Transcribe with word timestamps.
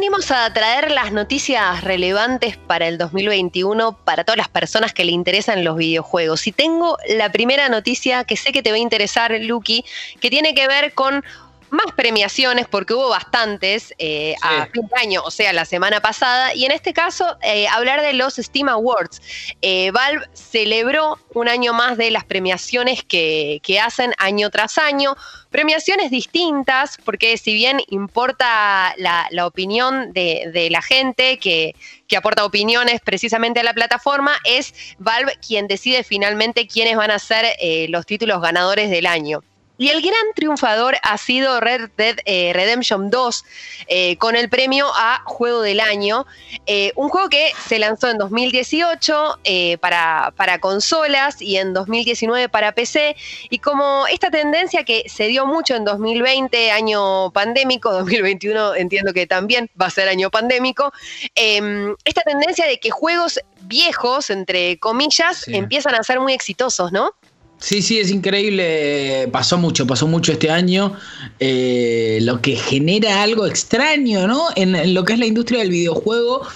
venimos 0.00 0.30
a 0.30 0.50
traer 0.54 0.90
las 0.90 1.12
noticias 1.12 1.84
relevantes 1.84 2.56
para 2.56 2.88
el 2.88 2.96
2021 2.96 3.98
para 4.02 4.24
todas 4.24 4.38
las 4.38 4.48
personas 4.48 4.94
que 4.94 5.04
le 5.04 5.12
interesan 5.12 5.62
los 5.62 5.76
videojuegos. 5.76 6.46
Y 6.46 6.52
tengo 6.52 6.96
la 7.06 7.30
primera 7.30 7.68
noticia 7.68 8.24
que 8.24 8.34
sé 8.38 8.50
que 8.50 8.62
te 8.62 8.70
va 8.70 8.76
a 8.76 8.80
interesar, 8.80 9.30
Lucky, 9.42 9.84
que 10.18 10.30
tiene 10.30 10.54
que 10.54 10.66
ver 10.68 10.94
con 10.94 11.22
más 11.70 11.92
premiaciones, 11.94 12.66
porque 12.68 12.94
hubo 12.94 13.08
bastantes 13.08 13.94
eh, 13.98 14.34
a 14.42 14.66
fin 14.66 14.86
de 14.86 15.00
año, 15.00 15.22
o 15.24 15.30
sea, 15.30 15.52
la 15.52 15.64
semana 15.64 16.00
pasada, 16.00 16.54
y 16.54 16.64
en 16.64 16.72
este 16.72 16.92
caso 16.92 17.36
eh, 17.42 17.68
hablar 17.68 18.02
de 18.02 18.12
los 18.12 18.34
Steam 18.34 18.68
Awards. 18.68 19.20
Eh, 19.62 19.90
Valve 19.92 20.26
celebró 20.32 21.18
un 21.34 21.48
año 21.48 21.72
más 21.72 21.96
de 21.96 22.10
las 22.10 22.24
premiaciones 22.24 23.04
que, 23.04 23.60
hacen 23.80 24.12
año 24.18 24.50
tras 24.50 24.76
año, 24.78 25.16
premiaciones 25.48 26.10
distintas, 26.10 26.98
porque 27.04 27.38
si 27.38 27.54
bien 27.54 27.80
importa 27.88 28.94
la, 28.98 29.46
opinión 29.46 30.12
de, 30.12 30.68
la 30.70 30.82
gente 30.82 31.38
que, 31.38 31.74
que 32.08 32.16
aporta 32.16 32.44
opiniones 32.44 33.00
precisamente 33.00 33.60
a 33.60 33.62
la 33.62 33.72
plataforma, 33.72 34.36
es 34.44 34.74
Valve 34.98 35.38
quien 35.46 35.66
decide 35.66 36.04
finalmente 36.04 36.66
quiénes 36.66 36.96
van 36.96 37.10
a 37.10 37.18
ser 37.18 37.46
los 37.88 38.04
títulos 38.04 38.42
ganadores 38.42 38.90
del 38.90 39.06
año. 39.06 39.40
Y 39.80 39.88
el 39.88 40.02
gran 40.02 40.34
triunfador 40.34 40.98
ha 41.02 41.16
sido 41.16 41.58
Red 41.58 41.88
Dead 41.96 42.18
eh, 42.26 42.52
Redemption 42.52 43.08
2 43.08 43.44
eh, 43.86 44.18
con 44.18 44.36
el 44.36 44.50
premio 44.50 44.86
a 44.94 45.22
Juego 45.24 45.62
del 45.62 45.80
Año. 45.80 46.26
Eh, 46.66 46.92
un 46.96 47.08
juego 47.08 47.30
que 47.30 47.50
se 47.66 47.78
lanzó 47.78 48.10
en 48.10 48.18
2018 48.18 49.38
para, 49.80 50.34
para 50.36 50.58
consolas 50.58 51.40
y 51.40 51.56
en 51.56 51.72
2019 51.72 52.50
para 52.50 52.72
PC. 52.72 53.16
Y 53.48 53.60
como 53.60 54.06
esta 54.06 54.30
tendencia 54.30 54.84
que 54.84 55.04
se 55.08 55.28
dio 55.28 55.46
mucho 55.46 55.74
en 55.74 55.86
2020, 55.86 56.72
año 56.72 57.30
pandémico, 57.30 57.90
2021 58.00 58.74
entiendo 58.74 59.14
que 59.14 59.26
también 59.26 59.70
va 59.80 59.86
a 59.86 59.90
ser 59.90 60.10
año 60.10 60.28
pandémico, 60.28 60.92
em, 61.34 61.96
esta 62.04 62.20
tendencia 62.20 62.66
de 62.66 62.78
que 62.78 62.90
juegos 62.90 63.40
viejos, 63.62 64.28
entre 64.28 64.78
comillas, 64.78 65.48
empiezan 65.48 65.94
a 65.94 66.02
ser 66.02 66.20
muy 66.20 66.34
exitosos, 66.34 66.92
¿no? 66.92 67.14
Sí, 67.60 67.82
sí, 67.82 67.98
es 67.98 68.10
increíble. 68.10 69.28
Pasó 69.30 69.58
mucho, 69.58 69.86
pasó 69.86 70.06
mucho 70.06 70.32
este 70.32 70.50
año. 70.50 70.94
Eh, 71.38 72.18
lo 72.22 72.40
que 72.40 72.56
genera 72.56 73.22
algo 73.22 73.46
extraño, 73.46 74.26
¿no? 74.26 74.46
En, 74.56 74.94
lo 74.94 75.04
que 75.04 75.12
es 75.12 75.18
la 75.18 75.26
industria 75.26 75.60
del 75.60 75.68
videojuego, 75.68 76.46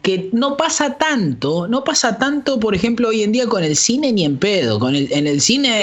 que 0.00 0.30
no 0.32 0.56
pasa 0.56 0.96
tanto, 0.96 1.68
no 1.68 1.84
pasa 1.84 2.18
tanto, 2.18 2.58
por 2.58 2.74
ejemplo, 2.74 3.08
hoy 3.08 3.22
en 3.22 3.32
día 3.32 3.46
con 3.46 3.62
el 3.62 3.76
cine 3.76 4.12
ni 4.12 4.24
en 4.24 4.38
pedo. 4.38 4.78
Con 4.78 4.96
el, 4.96 5.12
en 5.12 5.26
el 5.26 5.42
cine 5.42 5.82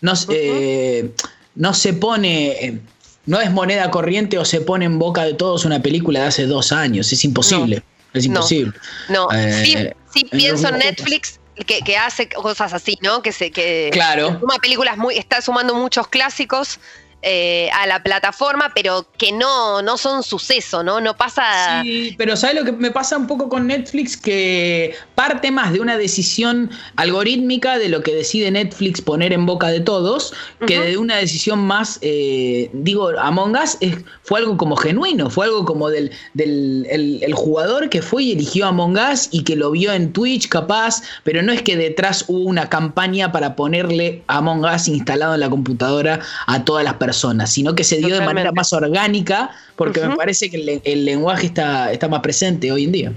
no, 0.00 0.12
eh, 0.28 1.10
no 1.56 1.74
se 1.74 1.92
pone. 1.92 2.48
Eh, 2.64 2.80
no 3.26 3.40
es 3.40 3.50
moneda 3.52 3.90
corriente 3.90 4.38
o 4.38 4.44
se 4.44 4.60
pone 4.60 4.84
en 4.84 4.98
boca 4.98 5.24
de 5.24 5.34
todos 5.34 5.64
una 5.64 5.82
película 5.82 6.20
de 6.20 6.26
hace 6.26 6.46
dos 6.46 6.70
años. 6.70 7.12
Es 7.12 7.24
imposible. 7.24 7.82
Es 8.14 8.24
imposible. 8.24 8.72
No, 9.08 9.28
sí, 9.64 10.24
pienso 10.30 10.68
en 10.68 10.78
Netflix 10.78 11.40
que, 11.54 11.96
hace 11.96 12.28
cosas 12.28 12.72
así, 12.72 12.98
¿no? 13.02 13.22
Que 13.22 13.32
se 13.32 13.50
que 13.50 13.90
claro. 13.92 14.38
suma 14.40 14.56
películas 14.58 14.96
muy, 14.96 15.16
está 15.16 15.40
sumando 15.40 15.74
muchos 15.74 16.08
clásicos 16.08 16.80
eh, 17.24 17.70
a 17.72 17.86
la 17.86 18.02
plataforma, 18.02 18.72
pero 18.74 19.06
que 19.16 19.30
no, 19.30 19.80
no 19.80 19.96
son 19.96 20.24
suceso, 20.24 20.82
¿no? 20.82 21.00
No 21.00 21.16
pasa. 21.16 21.80
Sí, 21.84 22.16
pero 22.18 22.36
¿sabes 22.36 22.56
lo 22.56 22.64
que 22.64 22.72
me 22.72 22.90
pasa 22.90 23.16
un 23.16 23.28
poco 23.28 23.48
con 23.48 23.68
Netflix? 23.68 24.16
Que 24.16 24.96
parte 25.14 25.52
más 25.52 25.72
de 25.72 25.78
una 25.78 25.96
decisión 25.96 26.68
algorítmica 26.96 27.78
de 27.78 27.88
lo 27.90 28.02
que 28.02 28.12
decide 28.12 28.50
Netflix 28.50 29.00
poner 29.00 29.32
en 29.32 29.46
boca 29.46 29.68
de 29.68 29.78
todos, 29.78 30.34
que 30.66 30.80
de 30.80 30.96
una 30.96 31.16
decisión 31.18 31.60
más, 31.60 32.00
eh, 32.02 32.68
digo, 32.72 33.10
Among 33.16 33.54
Us 33.54 33.78
fue 34.24 34.40
algo 34.40 34.56
como 34.56 34.74
genuino, 34.74 35.30
fue 35.30 35.46
algo 35.46 35.64
como 35.64 35.90
del, 35.90 36.10
del 36.34 36.88
el, 36.90 37.34
jugador 37.34 37.88
que 37.88 38.02
fue 38.02 38.24
y 38.24 38.32
eligió 38.32 38.66
Among 38.66 38.98
Us 38.98 39.28
y 39.30 39.44
que 39.44 39.54
lo 39.54 39.70
vio 39.70 39.92
en 39.92 40.12
Twitch, 40.12 40.48
capaz, 40.48 41.04
pero 41.22 41.40
no 41.40 41.52
es 41.52 41.62
que 41.62 41.76
detrás 41.76 42.24
hubo 42.26 42.48
una 42.48 42.68
campaña 42.68 43.30
para 43.30 43.54
ponerle 43.54 44.24
Among 44.26 44.64
Us 44.64 44.88
instalado 44.88 45.34
en 45.34 45.40
la 45.40 45.50
computadora 45.50 46.18
a 46.48 46.64
todas 46.64 46.82
las 46.82 46.94
personas 46.94 47.11
sino 47.46 47.74
que 47.74 47.84
se 47.84 47.98
dio 47.98 48.14
de 48.14 48.24
manera 48.24 48.52
más 48.52 48.72
orgánica, 48.72 49.50
porque 49.76 50.00
me 50.00 50.16
parece 50.16 50.50
que 50.50 50.80
el, 50.84 51.04
lenguaje 51.04 51.46
está, 51.46 51.92
está, 51.92 52.08
más 52.08 52.20
presente 52.20 52.70
hoy 52.70 52.84
en 52.84 52.92
día. 52.92 53.12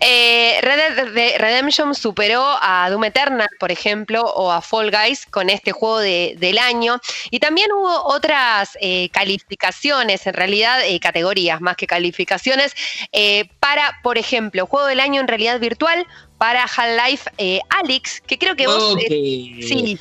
Eh, 0.00 0.58
Red 0.62 1.12
Dead 1.14 1.38
Redemption 1.38 1.94
superó 1.94 2.44
a 2.60 2.88
Doom 2.90 3.04
Eternal, 3.04 3.48
por 3.60 3.70
ejemplo, 3.70 4.22
o 4.22 4.50
a 4.50 4.60
Fall 4.60 4.90
Guys 4.90 5.26
con 5.26 5.50
este 5.50 5.72
juego 5.72 5.98
del 5.98 6.58
año. 6.58 6.98
Y 7.30 7.38
también 7.38 7.70
hubo 7.72 8.06
otras 8.06 8.76
eh, 8.80 9.10
calificaciones, 9.10 10.26
en 10.26 10.34
realidad 10.34 10.80
eh, 10.84 10.98
categorías 10.98 11.60
más 11.60 11.76
que 11.76 11.86
calificaciones, 11.86 12.72
para, 13.60 14.00
por 14.02 14.18
ejemplo, 14.18 14.66
juego 14.66 14.86
del 14.86 15.00
año 15.00 15.20
en 15.20 15.28
realidad 15.28 15.60
virtual, 15.60 16.06
para 16.38 16.64
Half-Life 16.64 17.30
Alyx, 17.68 18.20
que 18.22 18.38
creo 18.38 18.56
que 18.56 18.66
vos... 18.66 18.96
sí 19.08 19.98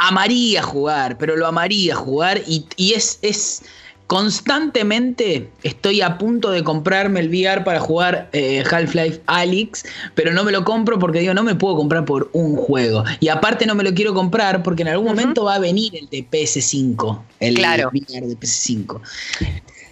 amaría 0.00 0.62
jugar, 0.62 1.18
pero 1.18 1.36
lo 1.36 1.46
amaría 1.46 1.94
jugar 1.94 2.40
y, 2.46 2.64
es, 2.94 3.18
es 3.20 3.62
constantemente 4.06 5.50
estoy 5.62 6.00
a 6.00 6.16
punto 6.16 6.50
de 6.50 6.64
comprarme 6.64 7.20
el 7.20 7.28
VR 7.28 7.62
para 7.64 7.80
jugar 7.80 8.28
eh, 8.32 8.64
Half-Life 8.68 9.20
Alyx, 9.26 9.84
pero 10.14 10.32
no 10.32 10.42
me 10.42 10.52
lo 10.52 10.64
compro 10.64 10.98
porque 10.98 11.20
digo, 11.20 11.34
no 11.34 11.42
me 11.42 11.54
puedo 11.54 11.76
comprar 11.76 12.06
por 12.06 12.30
un 12.32 12.56
juego. 12.56 13.04
Y 13.20 13.28
aparte 13.28 13.66
no 13.66 13.74
me 13.74 13.84
lo 13.84 13.92
quiero 13.92 14.14
comprar 14.14 14.62
porque 14.62 14.82
en 14.82 14.88
algún 14.88 15.08
momento 15.08 15.44
va 15.44 15.56
a 15.56 15.58
venir 15.58 15.94
el 15.94 16.08
de 16.08 16.26
PS5, 16.28 17.20
el 17.40 17.54
claro. 17.54 17.90
VR 17.92 18.26
de 18.26 18.36
PS5. 18.36 19.00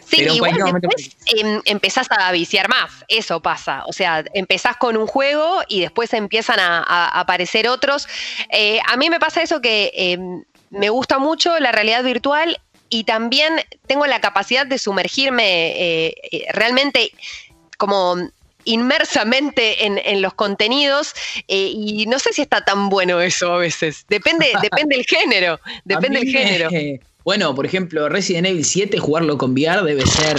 Sí, 0.08 0.22
igual 0.22 0.54
después 0.80 1.16
em, 1.26 1.60
empezás 1.66 2.06
a 2.10 2.32
viciar 2.32 2.68
más, 2.68 2.90
eso 3.08 3.40
pasa. 3.40 3.82
O 3.86 3.92
sea, 3.92 4.24
empezás 4.32 4.76
con 4.76 4.96
un 4.96 5.06
juego 5.06 5.60
y 5.68 5.80
después 5.80 6.12
empiezan 6.14 6.58
a, 6.60 7.08
aparecer 7.20 7.68
otros. 7.68 8.08
Eh, 8.50 8.80
a 8.86 8.96
mí 8.96 9.10
me 9.10 9.20
pasa 9.20 9.42
eso 9.42 9.60
que 9.60 9.92
em, 9.94 10.44
me 10.70 10.88
gusta 10.88 11.18
mucho 11.18 11.58
la 11.60 11.72
realidad 11.72 12.02
virtual 12.04 12.58
y 12.88 13.04
también 13.04 13.60
tengo 13.86 14.06
la 14.06 14.20
capacidad 14.20 14.66
de 14.66 14.78
sumergirme 14.78 16.06
eh, 16.06 16.14
eh, 16.32 16.46
realmente 16.52 17.12
como 17.76 18.16
inmersamente 18.64 19.86
en, 19.86 20.20
los 20.20 20.34
contenidos 20.34 21.14
y 21.46 22.04
no 22.06 22.18
sé 22.18 22.34
si 22.34 22.42
está 22.42 22.64
tan 22.64 22.90
bueno 22.90 23.20
eso 23.20 23.54
a 23.54 23.58
veces. 23.58 24.04
Depende, 24.08 24.52
depende 24.60 24.96
del 24.96 25.06
género, 25.06 25.58
depende 25.84 26.20
del 26.20 26.28
género. 26.28 26.68
Bueno, 27.28 27.54
por 27.54 27.66
ejemplo, 27.66 28.08
Resident 28.08 28.46
Evil 28.46 28.64
7, 28.64 28.96
jugarlo 29.00 29.36
con 29.36 29.52
VR 29.52 29.84
debe 29.84 30.06
ser. 30.06 30.38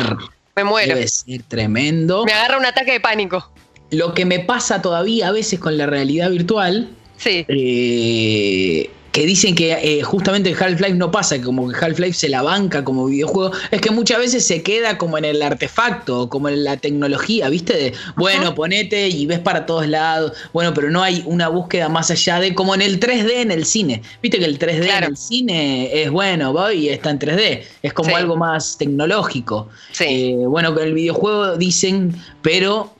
Me 0.55 0.63
muero. 0.63 0.95
Debe 0.95 1.07
ser 1.07 1.43
tremendo. 1.43 2.25
Me 2.25 2.33
agarra 2.33 2.57
un 2.57 2.65
ataque 2.65 2.93
de 2.93 2.99
pánico. 2.99 3.51
Lo 3.91 4.15
que 4.15 4.25
me 4.25 4.39
pasa 4.39 4.81
todavía 4.81 5.27
a 5.27 5.31
veces 5.31 5.59
con 5.59 5.77
la 5.77 5.85
realidad 5.85 6.31
virtual. 6.31 6.89
Sí. 7.15 7.45
Eh, 7.47 8.89
que 9.11 9.25
dicen 9.25 9.55
que 9.55 9.71
eh, 9.71 10.01
justamente 10.03 10.53
Half-Life 10.53 10.93
no 10.93 11.11
pasa, 11.11 11.37
que 11.37 11.43
como 11.43 11.69
que 11.69 11.75
Half-Life 11.75 12.13
se 12.13 12.29
la 12.29 12.41
banca 12.41 12.83
como 12.83 13.05
videojuego, 13.05 13.51
es 13.71 13.81
que 13.81 13.91
muchas 13.91 14.19
veces 14.19 14.45
se 14.45 14.61
queda 14.61 14.97
como 14.97 15.17
en 15.17 15.25
el 15.25 15.41
artefacto, 15.41 16.29
como 16.29 16.49
en 16.49 16.63
la 16.63 16.77
tecnología, 16.77 17.49
¿viste? 17.49 17.73
De, 17.73 17.93
bueno, 18.15 18.53
ponete 18.55 19.07
y 19.07 19.25
ves 19.25 19.39
para 19.39 19.65
todos 19.65 19.87
lados, 19.87 20.33
bueno, 20.53 20.73
pero 20.73 20.89
no 20.89 21.01
hay 21.01 21.23
una 21.25 21.47
búsqueda 21.47 21.89
más 21.89 22.11
allá 22.11 22.39
de, 22.39 22.53
como 22.53 22.75
en 22.75 22.81
el 22.81 22.99
3D 22.99 23.31
en 23.33 23.51
el 23.51 23.65
cine, 23.65 24.01
¿viste 24.21 24.39
que 24.39 24.45
el 24.45 24.59
3D 24.59 24.97
en 24.97 25.03
el 25.03 25.17
cine 25.17 26.03
es 26.03 26.11
bueno, 26.11 26.53
voy 26.53 26.87
y 26.87 26.89
está 26.89 27.09
en 27.09 27.19
3D, 27.19 27.63
es 27.81 27.93
como 27.93 28.15
algo 28.15 28.35
más 28.35 28.77
tecnológico. 28.77 29.69
Sí. 29.91 30.05
Eh, 30.07 30.35
bueno, 30.47 30.73
con 30.73 30.83
el 30.83 30.93
videojuego 30.93 31.57
dicen, 31.57 32.15
pero 32.41 32.93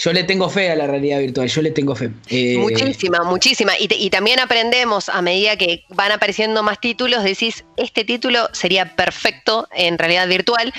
yo 0.00 0.14
le 0.14 0.24
tengo 0.24 0.48
fe 0.48 0.70
a 0.70 0.76
la 0.76 0.86
realidad 0.86 1.18
virtual, 1.20 1.46
yo 1.46 1.60
le 1.60 1.70
tengo 1.72 1.94
fe. 1.94 2.10
Eh, 2.28 2.56
muchísima, 2.56 3.22
muchísima. 3.22 3.72
Y, 3.78 4.08
también 4.08 4.40
aprendemos 4.40 5.10
a 5.10 5.20
medida 5.20 5.56
que 5.56 5.84
van 5.90 6.10
apareciendo 6.10 6.62
más 6.62 6.80
títulos, 6.80 7.22
decís, 7.22 7.64
este 7.76 8.04
título 8.04 8.48
sería 8.52 8.96
perfecto 8.96 9.68
en 9.72 9.98
realidad 9.98 10.26
virtual. 10.26 10.72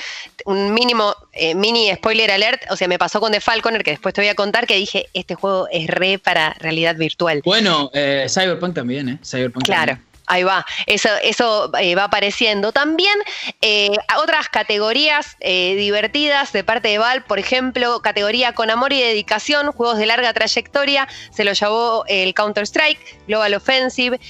Un 0.46 0.74
mínimo, 0.74 1.16
eh, 1.34 1.54
mini 1.54 1.94
spoiler 1.94 2.32
alert, 2.32 2.64
o 2.72 2.76
sea, 2.76 2.88
me 2.88 2.98
pasó 2.98 3.20
con 3.20 3.32
The 3.32 3.42
Falconer, 3.42 3.84
que 3.84 3.92
después 3.92 4.16
te 4.16 4.22
voy 4.22 4.30
a 4.30 4.36
contar, 4.36 4.66
que 4.66 4.76
dije, 4.76 5.06
este 5.14 5.36
juego 5.36 5.68
es 5.72 5.86
re 5.86 6.18
para 6.18 6.56
realidad 6.56 6.96
virtual. 6.96 7.42
Bueno, 7.46 7.92
eh, 7.94 8.26
Cyberpunk 8.28 8.74
también, 8.74 9.08
¿eh? 9.08 9.20
Cyberpunk 9.24 9.66
claro. 9.66 10.00
Ahí 10.32 10.44
va, 10.44 10.66
eso, 10.86 11.10
eso 11.24 11.70
eh, 11.78 11.94
va 11.94 12.06
apareciendo. 12.06 12.72
También 12.72 13.20
eh, 13.62 13.92
otras 14.18 14.48
categorías 14.48 15.36
eh, 15.42 15.76
divertidas 15.76 16.54
de 16.54 16.64
parte 16.64 16.88
de 16.88 17.00
Val, 17.00 17.26
por 17.26 17.38
ejemplo, 17.38 18.00
categoría 18.00 18.54
con 18.54 18.70
amor 18.70 18.94
y 18.94 19.02
dedicación, 19.02 19.74
juegos 19.74 19.98
de 19.98 20.06
larga 20.06 20.32
trayectoria, 20.32 21.06
se 21.32 21.44
lo 21.44 21.52
llevó 21.52 22.06
el 22.08 22.34
Counter-Strike, 22.34 23.26
Global 23.28 23.56
Offensive, 23.56 24.22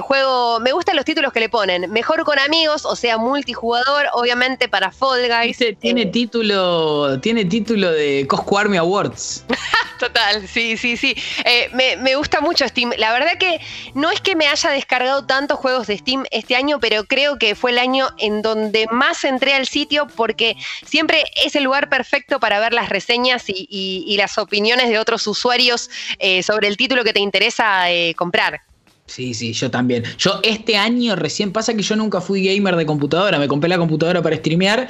juego, 0.00 0.58
me 0.60 0.72
gustan 0.72 0.96
los 0.96 1.04
títulos 1.04 1.34
que 1.34 1.40
le 1.40 1.50
ponen, 1.50 1.90
mejor 1.90 2.24
con 2.24 2.38
amigos, 2.38 2.86
o 2.86 2.96
sea, 2.96 3.18
multijugador, 3.18 4.06
obviamente 4.14 4.70
para 4.70 4.90
Fall 4.90 5.28
Guys. 5.28 5.58
tiene 5.80 6.06
título, 6.06 7.20
tiene 7.20 7.44
título 7.44 7.92
de 7.92 8.26
Cosco 8.26 8.56
Army 8.56 8.78
Awards. 8.78 9.44
Total, 10.02 10.48
sí, 10.48 10.76
sí, 10.76 10.96
sí. 10.96 11.14
Eh, 11.44 11.70
me, 11.72 12.16
gusta 12.16 12.40
mucho 12.40 12.66
Steam. 12.66 12.90
La 12.98 13.12
verdad 13.12 13.38
que 13.38 13.60
no 13.94 14.10
es 14.10 14.20
que 14.20 14.34
me 14.34 14.48
haya 14.48 14.70
descargado 14.70 15.24
tantos 15.26 15.60
juegos 15.60 15.86
de 15.86 15.96
Steam 15.96 16.24
este 16.32 16.56
año, 16.56 16.80
pero 16.80 17.04
creo 17.04 17.38
que 17.38 17.54
fue 17.54 17.70
el 17.70 17.78
año 17.78 18.08
en 18.18 18.42
donde 18.42 18.88
más 18.90 19.22
entré 19.22 19.54
al 19.54 19.68
sitio 19.68 20.08
porque 20.08 20.56
siempre 20.84 21.22
es 21.36 21.54
el 21.54 21.62
lugar 21.62 21.88
perfecto 21.88 22.40
para 22.40 22.58
ver 22.58 22.72
las 22.72 22.88
reseñas 22.88 23.44
y, 23.46 24.16
las 24.18 24.38
opiniones 24.38 24.88
de 24.88 24.98
otros 24.98 25.24
usuarios 25.28 25.88
eh, 26.18 26.42
sobre 26.42 26.66
el 26.66 26.76
título 26.76 27.04
que 27.04 27.12
te 27.12 27.20
interesa 27.20 27.88
eh, 27.92 28.14
comprar. 28.16 28.71
Sí, 29.12 29.34
sí, 29.34 29.52
yo 29.52 29.70
también. 29.70 30.04
Yo 30.16 30.40
este 30.42 30.78
año 30.78 31.16
recién 31.16 31.52
pasa 31.52 31.74
que 31.74 31.82
yo 31.82 31.96
nunca 31.96 32.22
fui 32.22 32.42
gamer 32.42 32.76
de 32.76 32.86
computadora. 32.86 33.38
Me 33.38 33.46
compré 33.46 33.68
la 33.68 33.76
computadora 33.76 34.22
para 34.22 34.36
streamear 34.36 34.88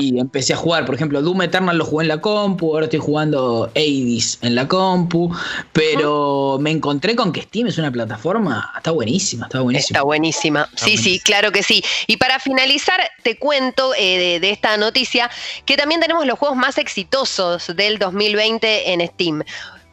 y 0.00 0.18
empecé 0.18 0.54
a 0.54 0.56
jugar. 0.56 0.86
Por 0.86 0.94
ejemplo, 0.94 1.20
Doom 1.20 1.42
Eternal 1.42 1.76
lo 1.76 1.84
jugué 1.84 2.04
en 2.04 2.08
la 2.08 2.18
compu, 2.22 2.72
ahora 2.72 2.86
estoy 2.86 3.00
jugando 3.00 3.70
Hades 3.76 4.38
en 4.40 4.54
la 4.54 4.66
compu. 4.66 5.36
Pero 5.74 6.56
me 6.58 6.70
encontré 6.70 7.14
con 7.14 7.30
que 7.30 7.42
Steam 7.42 7.66
es 7.66 7.76
una 7.76 7.92
plataforma. 7.92 8.72
Está 8.74 8.90
buenísima, 8.90 9.44
está 9.44 9.60
buenísima. 9.60 9.98
Está 9.98 10.02
buenísima. 10.02 10.70
sí, 10.74 10.96
sí, 10.96 11.20
claro 11.20 11.52
que 11.52 11.62
sí. 11.62 11.84
Y 12.06 12.16
para 12.16 12.38
finalizar, 12.38 12.98
te 13.22 13.36
cuento 13.36 13.92
eh, 13.98 14.40
de 14.40 14.50
esta 14.50 14.78
noticia 14.78 15.30
que 15.66 15.76
también 15.76 16.00
tenemos 16.00 16.24
los 16.24 16.38
juegos 16.38 16.56
más 16.56 16.78
exitosos 16.78 17.76
del 17.76 17.98
2020 17.98 18.94
en 18.94 19.06
Steam. 19.08 19.44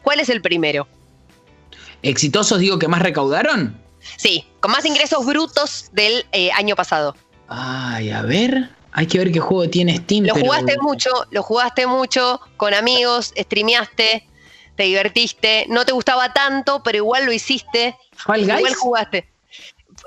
¿Cuál 0.01 0.21
es 0.21 0.30
el 0.30 0.42
primero? 0.42 0.88
Exitosos, 2.10 2.60
digo, 2.60 2.80
que 2.80 2.88
más 2.88 3.02
recaudaron. 3.02 3.80
Sí, 4.18 4.46
con 4.60 4.72
más 4.72 4.86
ingresos 4.86 5.25
brutos 5.25 5.90
del 5.92 6.25
eh, 6.31 6.52
año 6.52 6.75
pasado. 6.75 7.16
Ay, 7.48 8.12
a 8.12 8.22
ver. 8.22 8.69
Hay 8.92 9.07
que 9.07 9.18
ver 9.18 9.31
qué 9.31 9.42
juego 9.42 9.69
tiene 9.69 9.98
Steam. 9.98 10.25
Lo 10.25 10.36
jugaste 10.36 10.78
mucho, 10.80 11.10
lo 11.31 11.44
jugaste 11.44 11.86
mucho, 11.86 12.40
con 12.56 12.74
amigos, 12.74 13.34
streameaste, 13.38 14.25
te 14.75 14.84
divertiste, 14.84 15.66
no 15.68 15.86
te 15.86 15.92
gustaba 15.92 16.31
tanto, 16.31 16.81
pero 16.81 16.98
igual 17.00 17.25
lo 17.25 17.34
hiciste. 17.34 17.98
Igual 18.38 18.74
jugaste. 18.75 19.30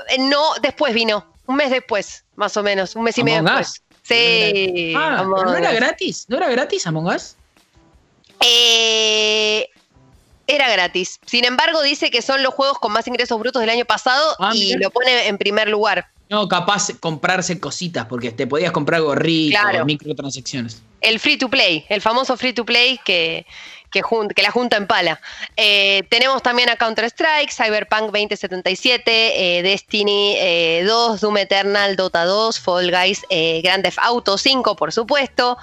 Eh, 0.08 0.18
no, 0.18 0.54
después 0.62 0.94
vino, 0.94 1.26
un 1.46 1.56
mes 1.56 1.70
después, 1.70 2.24
más 2.36 2.56
o 2.56 2.62
menos, 2.62 2.96
un 2.96 3.02
mes 3.02 3.18
y 3.18 3.24
medio 3.24 3.42
después. 3.42 3.82
Sí. 4.02 4.94
Ah, 4.96 5.22
¿no 5.22 5.54
era 5.54 5.72
gratis? 5.72 6.24
¿No 6.28 6.38
era 6.38 6.48
gratis 6.48 6.86
Among 6.86 7.14
Us? 7.14 7.36
Eh, 8.40 9.68
era 10.48 10.68
gratis. 10.70 11.20
Sin 11.26 11.44
embargo, 11.44 11.82
dice 11.82 12.10
que 12.10 12.22
son 12.22 12.42
los 12.42 12.54
juegos 12.54 12.78
con 12.78 12.90
más 12.90 13.06
ingresos 13.06 13.38
brutos 13.38 13.60
del 13.60 13.70
año 13.70 13.84
pasado 13.84 14.34
ah, 14.40 14.52
y 14.54 14.74
lo 14.76 14.90
pone 14.90 15.28
en 15.28 15.38
primer 15.38 15.68
lugar. 15.68 16.08
No, 16.30 16.48
capaz 16.48 16.88
comprarse 17.00 17.58
cositas, 17.58 18.06
porque 18.06 18.32
te 18.32 18.46
podías 18.46 18.72
comprar 18.72 19.00
gorritos, 19.00 19.60
microtransacciones. 19.86 20.82
El 21.00 21.20
free 21.20 21.38
to 21.38 21.48
play, 21.48 21.86
el 21.88 22.02
famoso 22.02 22.36
free 22.36 22.52
to 22.52 22.66
play 22.66 22.98
que, 23.04 23.46
que, 23.90 24.02
que 24.34 24.42
la 24.42 24.50
junta 24.50 24.76
en 24.76 24.86
pala. 24.86 25.20
Eh, 25.56 26.02
tenemos 26.10 26.42
también 26.42 26.68
a 26.68 26.76
Counter-Strike, 26.76 27.50
Cyberpunk 27.50 28.12
2077, 28.12 29.58
eh, 29.58 29.62
Destiny 29.62 30.34
2, 30.84 31.16
eh, 31.16 31.18
Doom 31.20 31.36
Eternal, 31.38 31.96
Dota 31.96 32.24
2, 32.24 32.60
Fall 32.60 32.90
Guys, 32.90 33.22
Grand 33.62 33.82
Theft 33.82 33.98
Auto 34.02 34.36
5, 34.36 34.76
por 34.76 34.92
supuesto, 34.92 35.56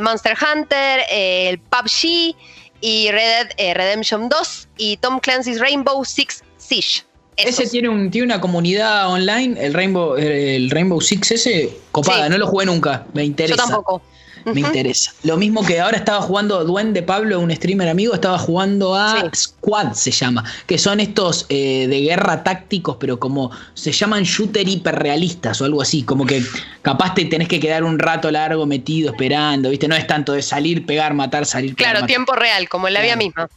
Monster 0.00 0.36
Hunter, 0.40 1.04
el 1.10 1.58
PUBG 1.58 2.36
y 2.82 3.10
Red 3.10 3.46
Dead 3.46 3.48
eh, 3.56 3.72
Redemption 3.72 4.28
2 4.28 4.68
y 4.76 4.98
Tom 4.98 5.20
Clancy's 5.20 5.58
Rainbow 5.58 6.04
Six 6.04 6.42
Siege. 6.58 7.04
Ese 7.36 7.66
tiene, 7.66 7.88
un, 7.88 8.10
tiene 8.10 8.26
una 8.26 8.42
comunidad 8.42 9.08
online, 9.08 9.58
el 9.58 9.72
Rainbow, 9.72 10.16
el 10.16 10.68
Rainbow 10.70 11.00
Six 11.00 11.30
ese, 11.30 11.74
copada, 11.90 12.28
no 12.28 12.36
lo 12.36 12.46
jugué 12.46 12.66
nunca, 12.66 13.06
me 13.14 13.24
interesa. 13.24 13.56
Yo 13.56 13.56
tampoco 13.56 14.02
me 14.44 14.60
interesa. 14.60 15.12
Lo 15.22 15.36
mismo 15.36 15.64
que 15.64 15.80
ahora 15.80 15.96
estaba 15.96 16.20
jugando 16.20 16.64
Duende 16.64 17.02
Pablo, 17.02 17.40
un 17.40 17.54
streamer 17.54 17.88
amigo, 17.88 18.14
estaba 18.14 18.38
jugando 18.38 18.94
a 18.94 19.30
Squad, 19.34 19.92
se 19.92 20.10
llama, 20.10 20.44
que 20.66 20.78
son 20.78 21.00
estos 21.00 21.46
eh, 21.48 21.86
de 21.88 22.00
guerra 22.00 22.42
tácticos, 22.42 22.96
pero 22.98 23.18
como 23.18 23.50
se 23.74 23.92
llaman 23.92 24.24
shooter 24.24 24.68
hiperrealistas 24.68 25.60
o 25.60 25.64
algo 25.64 25.82
así, 25.82 26.02
como 26.02 26.26
que 26.26 26.42
capaz 26.82 27.14
te 27.14 27.24
tenés 27.26 27.48
que 27.48 27.60
quedar 27.60 27.84
un 27.84 27.98
rato 27.98 28.30
largo 28.30 28.66
metido 28.66 29.12
esperando, 29.12 29.70
¿viste? 29.70 29.88
No 29.88 29.96
es 29.96 30.06
tanto 30.06 30.32
de 30.32 30.42
salir, 30.42 30.86
pegar, 30.86 31.14
matar, 31.14 31.46
salir, 31.46 31.74
pegar, 31.74 31.92
Claro, 31.92 32.06
tiempo 32.06 32.34
real, 32.34 32.68
como 32.68 32.88
en 32.88 32.94
la 32.94 33.02
vida 33.02 33.16
misma. 33.16 33.48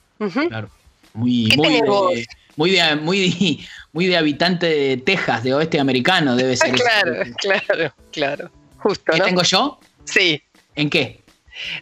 Claro. 0.49 0.69
Muy, 1.13 1.47
muy, 1.55 1.73
de, 1.73 2.27
muy, 2.55 2.71
de, 2.71 2.95
muy, 2.97 3.67
muy 3.93 4.07
de 4.07 4.17
habitante 4.17 4.65
de 4.65 4.97
Texas, 4.97 5.43
de 5.43 5.53
oeste 5.53 5.79
americano, 5.79 6.35
debe 6.35 6.57
ser. 6.57 6.71
claro, 6.75 7.23
claro, 7.37 7.93
claro. 8.11 8.51
Justo. 8.79 9.13
¿Qué 9.13 9.21
tengo 9.21 9.41
yo? 9.43 9.79
Sí. 10.03 10.41
¿En 10.75 10.89
qué? 10.89 11.23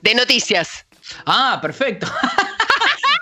De 0.01 0.15
noticias. 0.15 0.85
Ah, 1.25 1.59
perfecto. 1.61 2.07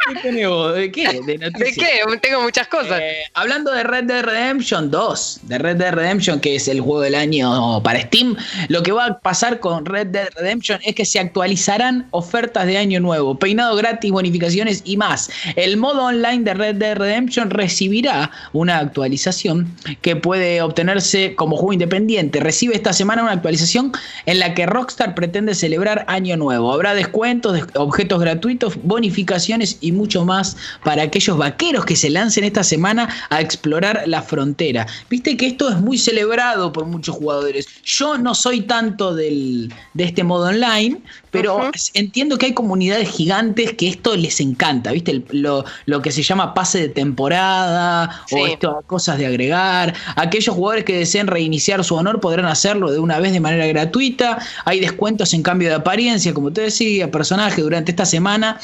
¿De 0.09 0.91
qué? 0.91 1.03
¿De, 1.25 1.41
qué? 1.41 2.01
Tengo 2.21 2.41
muchas 2.41 2.67
cosas. 2.67 2.99
Eh, 2.99 3.23
hablando 3.33 3.71
de 3.71 3.83
Red 3.83 4.05
Dead 4.05 4.23
Redemption 4.23 4.89
2, 4.89 5.39
de 5.43 5.57
Red 5.57 5.77
Dead 5.77 5.93
Redemption, 5.93 6.39
que 6.39 6.55
es 6.55 6.67
el 6.67 6.81
juego 6.81 7.01
del 7.01 7.15
año 7.15 7.81
para 7.83 8.01
Steam, 8.01 8.35
lo 8.69 8.83
que 8.83 8.91
va 8.91 9.05
a 9.05 9.19
pasar 9.19 9.59
con 9.59 9.85
Red 9.85 10.07
Dead 10.07 10.29
Redemption 10.35 10.79
es 10.83 10.95
que 10.95 11.05
se 11.05 11.19
actualizarán 11.19 12.07
ofertas 12.11 12.65
de 12.65 12.77
año 12.77 12.99
nuevo, 12.99 13.37
peinado 13.37 13.75
gratis, 13.75 14.11
bonificaciones 14.11 14.81
y 14.85 14.97
más. 14.97 15.29
El 15.55 15.77
modo 15.77 16.05
online 16.05 16.43
de 16.43 16.53
Red 16.53 16.75
Dead 16.75 16.97
Redemption 16.97 17.49
recibirá 17.49 18.31
una 18.53 18.79
actualización 18.79 19.75
que 20.01 20.15
puede 20.15 20.61
obtenerse 20.61 21.35
como 21.35 21.55
juego 21.57 21.73
independiente. 21.73 22.39
Recibe 22.39 22.75
esta 22.75 22.93
semana 22.93 23.23
una 23.23 23.33
actualización 23.33 23.91
en 24.25 24.39
la 24.39 24.53
que 24.53 24.65
Rockstar 24.65 25.15
pretende 25.15 25.55
celebrar 25.55 26.05
año 26.07 26.37
nuevo. 26.37 26.73
Habrá 26.73 26.95
descuentos, 26.95 27.67
objetos 27.75 28.19
gratuitos, 28.19 28.75
bonificaciones 28.83 29.77
y 29.81 29.90
mucho 29.91 30.25
más 30.25 30.57
para 30.83 31.03
aquellos 31.03 31.37
vaqueros 31.37 31.85
que 31.85 31.95
se 31.95 32.09
lancen 32.09 32.43
esta 32.43 32.63
semana 32.63 33.09
a 33.29 33.41
explorar 33.41 34.03
la 34.05 34.21
frontera. 34.21 34.87
Viste 35.09 35.37
que 35.37 35.47
esto 35.47 35.69
es 35.69 35.77
muy 35.77 35.97
celebrado 35.97 36.71
por 36.71 36.85
muchos 36.85 37.15
jugadores. 37.15 37.67
Yo 37.83 38.17
no 38.17 38.35
soy 38.35 38.61
tanto 38.61 39.13
del, 39.15 39.73
de 39.93 40.03
este 40.03 40.23
modo 40.23 40.47
online, 40.47 41.01
pero 41.31 41.71
entiendo 41.93 42.37
que 42.37 42.47
hay 42.47 42.53
comunidades 42.53 43.09
gigantes 43.09 43.73
que 43.73 43.87
esto 43.87 44.15
les 44.15 44.39
encanta, 44.39 44.91
¿viste? 44.91 45.23
lo, 45.31 46.01
que 46.01 46.11
se 46.11 46.23
llama 46.23 46.53
pase 46.53 46.79
de 46.79 46.89
temporada 46.89 48.23
o 48.31 48.45
esto, 48.47 48.83
cosas 48.87 49.17
de 49.17 49.25
agregar. 49.25 49.93
Aquellos 50.15 50.53
jugadores 50.55 50.83
que 50.85 50.97
deseen 50.97 51.27
reiniciar 51.27 51.83
su 51.83 51.95
honor 51.95 52.19
podrán 52.19 52.45
hacerlo 52.45 52.91
de 52.91 52.99
una 52.99 53.19
vez 53.19 53.31
de 53.31 53.39
manera 53.39 53.65
gratuita. 53.67 54.39
Hay 54.65 54.79
descuentos 54.79 55.33
en 55.33 55.43
cambio 55.43 55.69
de 55.69 55.75
apariencia, 55.75 56.33
como 56.33 56.51
te 56.51 56.61
decía, 56.61 57.09
personaje 57.11 57.61
durante 57.61 57.91
esta 57.91 58.05
semana 58.05 58.59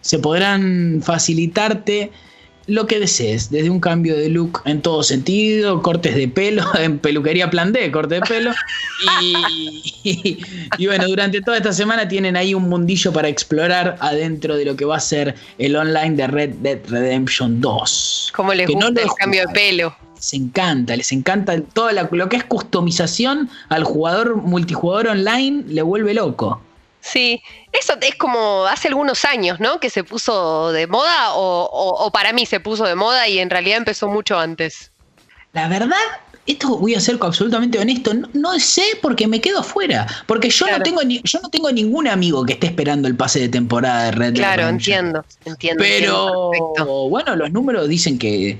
se 0.00 0.18
podrán 0.18 1.00
facilitarte 1.04 2.10
lo 2.70 2.86
que 2.86 3.00
desees, 3.00 3.50
desde 3.50 3.68
un 3.68 3.80
cambio 3.80 4.16
de 4.16 4.28
look 4.28 4.62
en 4.64 4.80
todo 4.80 5.02
sentido, 5.02 5.82
cortes 5.82 6.14
de 6.14 6.28
pelo, 6.28 6.64
en 6.78 6.98
peluquería 6.98 7.50
plan 7.50 7.72
D, 7.72 7.90
corte 7.90 8.16
de 8.16 8.20
pelo. 8.22 8.52
Y, 10.04 10.38
y, 10.78 10.86
bueno, 10.86 11.06
durante 11.08 11.40
toda 11.40 11.56
esta 11.56 11.72
semana 11.72 12.06
tienen 12.06 12.36
ahí 12.36 12.54
un 12.54 12.68
mundillo 12.68 13.12
para 13.12 13.28
explorar 13.28 13.96
adentro 14.00 14.56
de 14.56 14.64
lo 14.64 14.76
que 14.76 14.84
va 14.84 14.96
a 14.96 15.00
ser 15.00 15.34
el 15.58 15.74
online 15.74 16.16
de 16.16 16.26
Red 16.26 16.50
Dead 16.60 16.78
Redemption 16.88 17.60
2. 17.60 18.32
¿Cómo 18.34 18.54
les 18.54 18.68
gusta 18.68 19.02
el 19.02 19.08
cambio 19.18 19.46
de 19.46 19.52
pelo? 19.52 19.96
Les 20.14 20.34
encanta, 20.34 20.96
les 20.96 21.12
encanta 21.12 21.60
todo 21.72 21.90
lo 21.92 22.28
que 22.28 22.36
es 22.36 22.44
customización 22.44 23.48
al 23.68 23.84
jugador 23.84 24.36
multijugador 24.36 25.08
online, 25.08 25.64
le 25.66 25.82
vuelve 25.82 26.14
loco. 26.14 26.60
Sí, 27.00 27.42
eso 27.72 27.94
es 28.00 28.14
como 28.16 28.64
hace 28.66 28.88
algunos 28.88 29.24
años, 29.24 29.58
¿no? 29.60 29.80
Que 29.80 29.90
se 29.90 30.04
puso 30.04 30.72
de 30.72 30.86
moda 30.86 31.30
o, 31.34 32.10
para 32.12 32.32
mí 32.32 32.46
se 32.46 32.60
puso 32.60 32.84
de 32.84 32.94
moda 32.94 33.26
y 33.28 33.38
en 33.38 33.50
realidad 33.50 33.78
empezó 33.78 34.08
mucho 34.08 34.38
antes. 34.38 34.90
La 35.52 35.68
verdad, 35.68 35.96
esto 36.46 36.76
voy 36.78 36.94
a 36.94 37.00
ser 37.00 37.18
absolutamente 37.20 37.78
honesto, 37.78 38.12
no, 38.34 38.58
sé 38.58 38.82
porque 39.02 39.26
me 39.26 39.40
quedo 39.40 39.60
afuera, 39.60 40.06
porque 40.26 40.50
yo 40.50 40.66
no 40.70 40.80
tengo 40.82 41.02
ni, 41.02 41.20
yo 41.24 41.40
no 41.42 41.48
tengo 41.48 41.72
ningún 41.72 42.06
amigo 42.06 42.44
que 42.44 42.52
esté 42.52 42.68
esperando 42.68 43.08
el 43.08 43.16
pase 43.16 43.40
de 43.40 43.48
temporada 43.48 44.04
de 44.04 44.10
Red 44.12 44.32
Dead. 44.32 44.42
Claro, 44.42 44.68
entiendo, 44.68 45.24
entiendo. 45.44 45.82
Pero 45.82 47.08
bueno, 47.08 47.34
los 47.34 47.50
números 47.50 47.88
dicen 47.88 48.18
que 48.18 48.58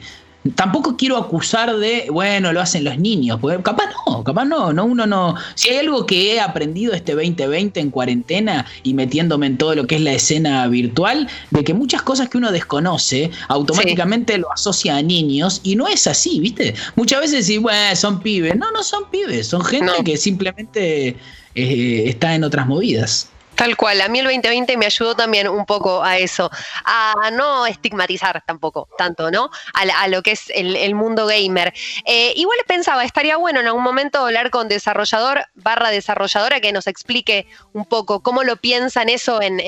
Tampoco 0.54 0.96
quiero 0.96 1.18
acusar 1.18 1.76
de, 1.76 2.06
bueno, 2.10 2.52
lo 2.52 2.62
hacen 2.62 2.82
los 2.82 2.98
niños, 2.98 3.38
porque 3.40 3.62
capaz 3.62 3.90
no, 4.06 4.24
capaz 4.24 4.46
no, 4.46 4.72
no, 4.72 4.86
uno 4.86 5.06
no. 5.06 5.34
Si 5.54 5.68
hay 5.68 5.76
algo 5.76 6.06
que 6.06 6.32
he 6.32 6.40
aprendido 6.40 6.94
este 6.94 7.14
2020 7.14 7.78
en 7.78 7.90
cuarentena 7.90 8.64
y 8.82 8.94
metiéndome 8.94 9.46
en 9.46 9.58
todo 9.58 9.74
lo 9.74 9.86
que 9.86 9.96
es 9.96 10.00
la 10.00 10.12
escena 10.12 10.66
virtual, 10.68 11.28
de 11.50 11.62
que 11.62 11.74
muchas 11.74 12.00
cosas 12.02 12.30
que 12.30 12.38
uno 12.38 12.52
desconoce 12.52 13.30
automáticamente 13.48 14.38
lo 14.38 14.50
asocia 14.50 14.96
a 14.96 15.02
niños 15.02 15.60
y 15.62 15.76
no 15.76 15.86
es 15.86 16.06
así, 16.06 16.40
¿viste? 16.40 16.74
Muchas 16.96 17.20
veces 17.20 17.46
decís, 17.46 17.60
bueno, 17.60 17.94
son 17.94 18.20
pibes. 18.20 18.56
No, 18.56 18.70
no 18.72 18.82
son 18.82 19.10
pibes, 19.10 19.46
son 19.46 19.62
gente 19.62 19.92
que 20.04 20.16
simplemente 20.16 21.16
eh, 21.54 22.04
está 22.06 22.34
en 22.34 22.44
otras 22.44 22.66
movidas. 22.66 23.28
Tal 23.60 23.76
cual, 23.76 24.00
a 24.00 24.08
mí 24.08 24.20
el 24.20 24.24
2020 24.24 24.74
me 24.78 24.86
ayudó 24.86 25.14
también 25.14 25.46
un 25.46 25.66
poco 25.66 26.02
a 26.02 26.16
eso, 26.16 26.50
a 26.82 27.30
no 27.30 27.66
estigmatizar 27.66 28.42
tampoco 28.46 28.88
tanto, 28.96 29.30
¿no? 29.30 29.50
A, 29.74 30.08
lo 30.08 30.22
que 30.22 30.30
es 30.30 30.44
el, 30.54 30.94
mundo 30.94 31.26
gamer. 31.26 31.74
Eh, 32.06 32.32
igual 32.36 32.56
pensaba, 32.66 33.04
estaría 33.04 33.36
bueno 33.36 33.60
en 33.60 33.66
algún 33.66 33.82
momento 33.82 34.24
hablar 34.24 34.48
con 34.48 34.66
desarrollador 34.68 35.44
barra 35.56 35.90
desarrolladora 35.90 36.60
que 36.60 36.72
nos 36.72 36.86
explique 36.86 37.48
un 37.74 37.84
poco 37.84 38.22
cómo 38.22 38.44
lo 38.44 38.56
piensan 38.56 39.10
eso 39.10 39.42
en, 39.42 39.58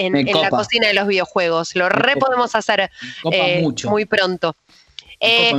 la 0.41 0.49
cocina 0.49 0.89
de 0.89 0.95
los 0.95 1.07
videojuegos. 1.07 1.77
Lo 1.77 1.91
re 1.91 2.17
podemos 2.17 2.55
hacer 2.55 2.91
eh, 3.31 3.63
muy 3.85 4.07
pronto. 4.07 4.57
Eh, 5.21 5.53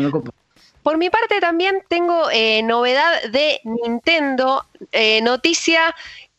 por 0.82 0.98
mi 0.98 1.12
parte 1.12 1.40
también 1.40 1.84
tengo 1.88 2.30
novedad 2.64 3.22
de 3.30 3.62
Nintendo, 3.64 4.66
noticia 5.22 5.94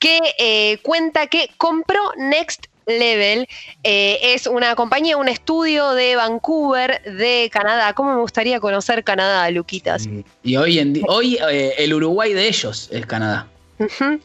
que 0.05 0.21
eh, 0.37 0.79
cuenta 0.83 1.29
que 1.29 1.49
compró 1.57 2.13
Next 2.19 2.67
Level. 2.85 3.49
Eh, 3.85 4.19
es 4.35 4.47
una 4.47 4.75
compañía, 4.75 5.17
un 5.17 5.29
estudio 5.29 5.93
de 5.93 6.15
Vancouver, 6.15 7.03
de 7.05 7.49
Canadá. 7.51 7.95
¿Cómo 7.95 8.13
me 8.13 8.21
gustaría 8.21 8.61
conocer 8.61 9.03
Canadá, 9.03 9.51
Luquitas? 9.51 10.07
Y 10.43 10.57
hoy, 10.59 10.79
en 10.79 11.01
hoy 11.09 11.39
eh, 11.51 11.73
el 11.79 11.95
Uruguay 11.95 12.35
de 12.35 12.47
ellos 12.49 12.91
es 12.93 13.07
Canadá. 13.07 13.49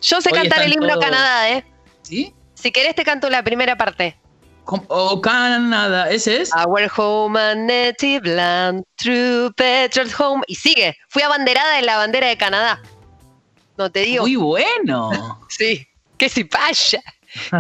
Yo 0.02 0.20
sé 0.20 0.32
cantar 0.32 0.64
el 0.64 0.74
himno 0.74 1.00
Canadá, 1.00 1.50
¿eh? 1.50 1.64
¿Sí? 2.02 2.34
Si 2.56 2.72
querés 2.72 2.94
te 2.96 3.06
canto 3.06 3.30
la 3.30 3.42
primera 3.42 3.78
parte. 3.78 4.18
O 4.66 5.22
Canadá, 5.22 6.12
¿ese 6.12 6.42
es? 6.42 6.52
Our 6.54 6.92
home 6.94 7.40
and 7.40 7.72
native 7.72 8.28
land, 8.28 8.84
true 8.98 9.50
petrol 9.56 10.10
home. 10.20 10.44
Y 10.48 10.56
sigue. 10.56 10.98
Fui 11.08 11.22
abanderada 11.22 11.80
en 11.80 11.86
la 11.86 11.96
bandera 11.96 12.28
de 12.28 12.36
Canadá. 12.36 12.82
No 13.80 13.90
te 13.90 14.02
digo. 14.02 14.24
Muy 14.24 14.36
bueno. 14.36 15.40
sí, 15.50 15.88
que 16.18 16.28
si 16.28 16.44
paya. 16.44 17.02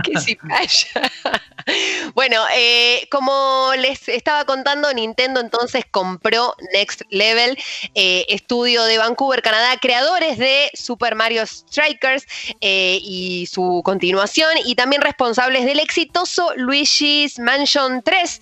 Que 0.03 0.19
si 0.19 0.35
paya. 0.35 1.11
bueno, 2.13 2.43
eh, 2.53 3.07
como 3.09 3.71
les 3.77 4.09
estaba 4.09 4.43
contando, 4.43 4.93
Nintendo 4.93 5.39
entonces 5.39 5.85
compró 5.89 6.55
Next 6.73 7.03
Level, 7.09 7.57
eh, 7.95 8.25
estudio 8.27 8.83
de 8.83 8.97
Vancouver, 8.97 9.41
Canadá, 9.41 9.77
creadores 9.79 10.37
de 10.37 10.69
Super 10.73 11.15
Mario 11.15 11.47
Strikers 11.47 12.25
eh, 12.59 12.99
y 13.01 13.45
su 13.45 13.81
continuación, 13.85 14.49
y 14.65 14.75
también 14.75 15.01
responsables 15.01 15.63
del 15.65 15.79
exitoso 15.79 16.51
Luigi's 16.57 17.39
Mansion 17.39 18.01
3. 18.03 18.41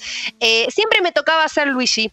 siempre 0.73 1.01
me 1.01 1.11
tocaba 1.11 1.43
hacer 1.43 1.67
Luigi 1.67 2.11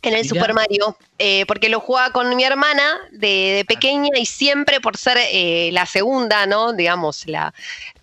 en 0.00 0.14
el 0.14 0.26
Super 0.26 0.54
Mario, 0.54 0.96
eh, 1.20 1.44
porque 1.46 1.68
lo 1.68 1.80
jugaba 1.80 2.12
con 2.12 2.36
mi 2.36 2.44
hermana 2.44 2.96
de, 3.10 3.64
pequeña 3.66 4.10
y 4.16 4.24
siempre 4.24 4.80
por 4.80 4.96
ser 4.96 5.18
eh, 5.32 5.70
la 5.72 5.84
segunda, 5.84 6.46
¿no? 6.46 6.72
Digamos, 6.72 7.26
la, 7.26 7.52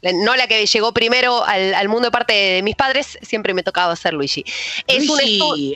no 0.01 0.35
la 0.35 0.47
que 0.47 0.65
llegó 0.65 0.93
primero 0.93 1.41
al, 1.45 1.87
mundo 1.87 2.07
de 2.07 2.11
parte 2.11 2.33
de 2.33 2.61
mis 2.61 2.75
padres, 2.75 3.17
siempre 3.21 3.53
me 3.53 3.63
tocaba 3.63 3.95
ser 3.95 4.13
Luigi. 4.13 4.43
Es 4.87 5.07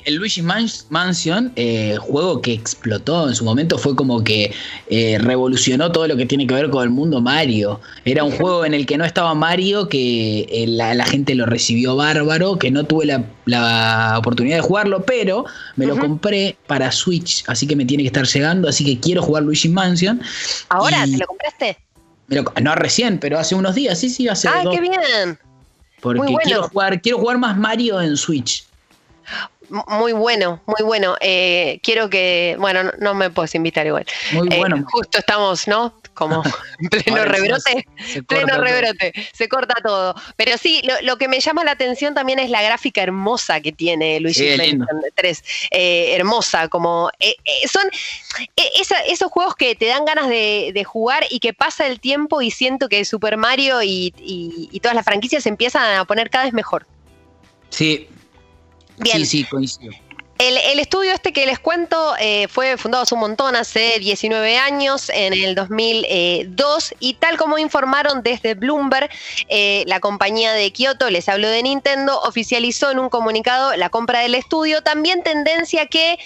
el 0.05 0.15
Luigi 0.15 0.41
Mansion, 0.41 1.53
eh, 1.55 1.95
juego 2.01 2.41
que 2.41 2.51
explotó 2.51 3.29
en 3.29 3.35
su 3.35 3.45
momento, 3.45 3.77
fue 3.77 3.95
como 3.95 4.21
que 4.21 4.53
revolucionó 5.19 5.93
todo 5.93 6.09
lo 6.09 6.17
que 6.17 6.25
tiene 6.25 6.45
que 6.45 6.55
ver 6.55 6.69
con 6.69 6.83
el 6.83 6.89
mundo 6.89 7.21
Mario. 7.21 7.79
Era 8.03 8.25
un 8.25 8.31
juego 8.31 8.65
en 8.65 8.73
el 8.73 8.85
que 8.85 8.97
no 8.97 9.05
estaba 9.05 9.33
Mario, 9.33 9.87
que 9.87 10.65
la, 10.67 11.05
gente 11.05 11.35
lo 11.35 11.45
recibió 11.45 11.95
bárbaro, 11.95 12.59
que 12.59 12.69
no 12.69 12.83
tuve 12.83 13.05
la, 13.05 14.15
oportunidad 14.17 14.57
de 14.57 14.61
jugarlo, 14.61 15.05
pero 15.05 15.45
me 15.75 15.85
lo 15.85 15.97
compré 15.97 16.57
para 16.67 16.91
Switch, 16.91 17.28
así 17.47 17.67
que 17.67 17.75
me 17.75 17.85
tiene 17.85 18.03
que 18.03 18.07
estar 18.07 18.25
llegando, 18.25 18.67
así 18.67 18.85
que 18.85 18.99
quiero 18.99 19.21
jugar 19.21 19.43
Luigi 19.43 19.69
Mansion. 19.69 20.21
¿Ahora 20.69 21.05
te 21.05 21.17
lo 21.17 21.27
compraste? 21.27 21.77
no 22.61 22.75
recién, 22.75 23.19
pero 23.19 23.39
hace 23.39 23.55
unos 23.55 23.75
días, 23.75 23.99
sí, 23.99 24.09
sí, 24.09 24.27
hace 24.27 24.47
¡Ah, 24.47 24.63
qué 24.71 24.79
bien! 24.79 25.39
Porque 26.01 26.21
quiero, 26.43 26.69
jugar, 26.69 27.01
quiero 27.01 27.17
jugar 27.17 27.37
más 27.37 27.57
Mario 27.57 28.01
en 28.01 28.15
Switch. 28.15 28.65
Muy 29.69 30.13
bueno, 30.13 30.61
muy 30.65 30.85
bueno. 30.85 31.15
Eh, 31.21 31.79
quiero 31.83 32.09
que, 32.09 32.55
bueno, 32.59 32.91
no, 32.99 33.13
me 33.13 33.29
puedes 33.29 33.53
invitar 33.55 33.85
igual. 33.85 34.05
Muy 34.31 34.47
eh, 34.51 34.57
bueno. 34.57 34.83
justo 34.91 35.19
estamos, 35.19 35.67
¿no? 35.67 35.93
Como 36.19 36.43
pleno 36.91 37.23
rebrote, 37.25 37.87
pleno 38.27 38.57
rebrote, 38.57 39.13
se 39.33 39.47
corta 39.47 39.75
todo. 39.81 40.13
Pero 40.35 40.57
sí, 40.57 40.83
lo, 41.01 41.17
que 41.17 41.27
me 41.27 41.39
llama 41.39 41.63
la 41.63 41.71
atención 41.71 42.13
también 42.13 42.37
es 42.37 42.49
la 42.49 42.61
gráfica 42.61 43.01
hermosa 43.01 43.61
que 43.61 43.71
tiene 43.71 44.19
Luigi 44.19 44.57
sí, 44.57 44.79
3. 45.15 45.43
Eh, 45.71 46.15
hermosa, 46.15 46.67
como 46.67 47.09
eh, 47.19 47.35
eh, 47.45 47.67
son 47.67 47.89
esos 49.07 49.31
juegos 49.31 49.55
que 49.55 49.75
te 49.75 49.85
dan 49.85 50.03
ganas 50.05 50.27
de, 50.27 50.83
jugar 50.85 51.25
y 51.29 51.39
que 51.39 51.53
pasa 51.53 51.87
el 51.87 51.99
tiempo 51.99 52.41
y 52.41 52.51
siento 52.51 52.89
que 52.89 53.05
Super 53.05 53.37
Mario 53.37 53.81
y, 53.81 54.13
y 54.17 54.79
todas 54.79 54.95
las 54.95 55.05
franquicias 55.05 55.45
empiezan 55.45 55.99
a 55.99 56.05
poner 56.05 56.29
cada 56.29 56.45
vez 56.45 56.53
mejor. 56.53 56.85
Sí. 57.69 58.07
Bien. 58.97 59.17
Sí, 59.19 59.25
sí, 59.25 59.43
coincido. 59.45 59.93
El, 60.39 60.79
estudio 60.79 61.11
este 61.11 61.33
que 61.33 61.45
les 61.45 61.59
cuento 61.59 62.15
eh, 62.17 62.47
fue 62.47 62.77
fundado 62.77 63.03
hace 63.03 63.13
un 63.13 63.19
montón, 63.19 63.57
hace 63.57 63.99
19 63.99 64.57
años, 64.57 65.09
en 65.09 65.33
el 65.33 65.53
2002, 65.53 66.93
y 67.01 67.15
tal 67.15 67.35
como 67.35 67.57
informaron 67.57 68.23
desde 68.23 68.53
Bloomberg, 68.53 69.09
eh, 69.49 69.83
la 69.85 69.99
compañía 69.99 70.53
de 70.53 70.71
Kyoto, 70.71 71.09
les 71.09 71.27
hablo 71.27 71.49
de 71.49 71.61
Nintendo, 71.61 72.21
oficializó 72.21 72.89
en 72.89 72.99
un 72.99 73.09
comunicado 73.09 73.75
la 73.75 73.89
compra 73.89 74.21
del 74.21 74.33
estudio. 74.33 74.81
También 74.81 75.23
tendencia 75.23 75.87
que 75.87 76.17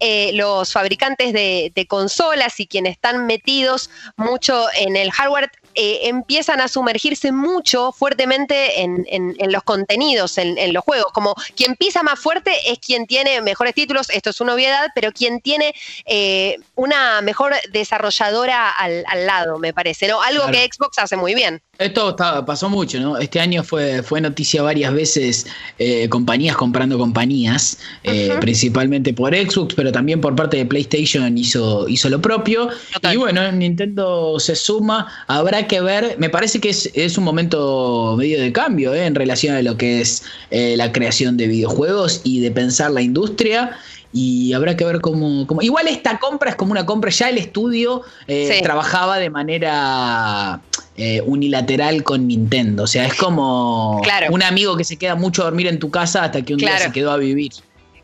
eh, 0.00 0.32
los 0.34 0.70
fabricantes 0.70 1.32
de, 1.32 1.86
consolas 1.88 2.60
y 2.60 2.66
quienes 2.66 2.92
están 2.92 3.26
metidos 3.26 3.88
mucho 4.16 4.66
en 4.76 4.96
el 4.96 5.10
hardware 5.10 5.50
empiezan 5.74 6.60
a 6.60 6.68
sumergirse 6.68 7.32
mucho 7.32 7.92
fuertemente 7.92 8.82
en, 8.82 9.36
los 9.50 9.62
contenidos, 9.62 10.38
en, 10.38 10.58
en, 10.58 10.72
los 10.72 10.84
juegos. 10.84 11.12
Como 11.12 11.34
quien 11.56 11.76
pisa 11.76 12.02
más 12.02 12.18
fuerte 12.18 12.52
es 12.66 12.78
quien 12.78 13.06
tiene 13.06 13.40
mejor 13.40 13.62
títulos, 13.72 14.10
esto 14.10 14.30
es 14.30 14.40
una 14.40 14.54
obviedad, 14.54 14.88
pero 14.94 15.12
quien 15.12 15.40
tiene 15.40 15.74
eh, 16.04 16.58
una 16.74 17.20
mejor 17.22 17.54
desarrolladora 17.72 18.70
al, 18.70 19.04
lado, 19.26 19.58
me 19.58 19.72
parece, 19.72 20.08
¿no? 20.08 20.20
Algo 20.20 20.46
que 20.48 20.68
Xbox 20.70 20.98
hace 20.98 21.16
muy 21.16 21.34
bien. 21.34 21.62
Esto 21.78 22.14
pasó 22.46 22.68
mucho, 22.68 23.00
¿no? 23.00 23.18
Este 23.18 23.40
año 23.40 23.64
fue, 23.64 24.02
fue 24.02 24.20
noticia 24.20 24.62
varias 24.62 24.92
veces 24.92 25.46
eh, 25.78 26.08
compañías 26.08 26.56
comprando 26.56 26.98
compañías, 26.98 27.78
eh, 28.04 28.36
principalmente 28.40 29.12
por 29.12 29.34
Xbox, 29.34 29.74
pero 29.74 29.90
también 29.90 30.20
por 30.20 30.36
parte 30.36 30.58
de 30.58 30.66
PlayStation 30.66 31.36
hizo, 31.36 31.88
hizo 31.88 32.08
lo 32.08 32.20
propio. 32.20 32.68
Y 33.10 33.16
bueno, 33.16 33.50
Nintendo 33.52 34.38
se 34.38 34.54
suma, 34.54 35.24
habrá 35.26 35.61
que 35.66 35.80
ver, 35.80 36.16
me 36.18 36.28
parece 36.28 36.60
que 36.60 36.70
es, 36.70 36.90
es 36.94 37.18
un 37.18 37.24
momento 37.24 38.14
medio 38.18 38.40
de 38.40 38.52
cambio 38.52 38.94
en 38.94 39.14
relación 39.14 39.56
a 39.56 39.62
lo 39.62 39.76
que 39.76 40.00
es 40.00 40.22
la 40.50 40.92
creación 40.92 41.36
de 41.36 41.46
videojuegos 41.46 42.20
y 42.24 42.40
de 42.40 42.50
pensar 42.50 42.90
la 42.90 43.02
industria 43.02 43.76
y 44.12 44.52
habrá 44.52 44.76
que 44.76 44.84
ver 44.84 45.00
cómo, 45.00 45.46
Igual 45.62 45.88
esta 45.88 46.18
compra 46.18 46.50
es 46.50 46.56
como 46.56 46.72
una 46.72 46.84
compra, 46.84 47.10
ya 47.10 47.30
el 47.30 47.38
estudio 47.38 48.02
eh, 48.28 48.60
trabajaba 48.62 49.18
de 49.18 49.30
manera 49.30 50.60
eh, 50.96 51.22
unilateral 51.22 52.02
con 52.02 52.26
Nintendo, 52.26 52.84
o 52.84 52.86
sea, 52.86 53.06
es 53.06 53.14
como 53.14 54.02
un 54.30 54.42
amigo 54.42 54.76
que 54.76 54.84
se 54.84 54.96
queda 54.96 55.14
mucho 55.14 55.42
a 55.42 55.46
dormir 55.46 55.66
en 55.66 55.78
tu 55.78 55.90
casa 55.90 56.24
hasta 56.24 56.42
que 56.42 56.52
un 56.52 56.58
día 56.58 56.78
se 56.78 56.92
quedó 56.92 57.10
a 57.10 57.16
vivir. 57.16 57.52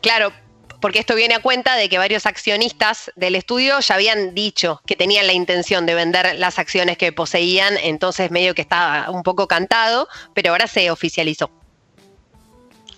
Claro, 0.01 0.33
porque 0.81 0.99
esto 1.01 1.15
viene 1.15 1.35
a 1.35 1.41
cuenta 1.41 1.75
de 1.75 1.89
que 1.89 1.99
varios 1.99 2.27
accionistas 2.27 3.11
del 3.17 3.35
estudio 3.35 3.81
ya 3.81 3.95
habían 3.95 4.35
dicho 4.35 4.81
que 4.87 4.97
tenían 4.97 5.27
la 5.27 5.33
intención 5.33 5.87
de 5.87 5.95
vender 5.95 6.37
las 6.39 6.59
acciones 6.59 6.99
que 6.99 7.13
poseían, 7.13 7.77
entonces 7.79 8.31
medio 8.31 8.55
que 8.55 8.63
estaba 8.63 9.11
un 9.11 9.23
poco 9.23 9.49
cantado, 9.49 10.09
pero 10.35 10.53
ahora 10.53 10.67
se 10.67 10.91
oficializó. 10.91 11.51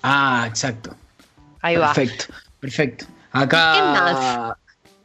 Ah, 0.03 0.45
exacto. 0.49 0.95
Ahí 1.63 1.77
va. 1.77 1.93
Perfecto, 1.93 2.35
perfecto. 2.61 3.07
Acá 3.33 4.57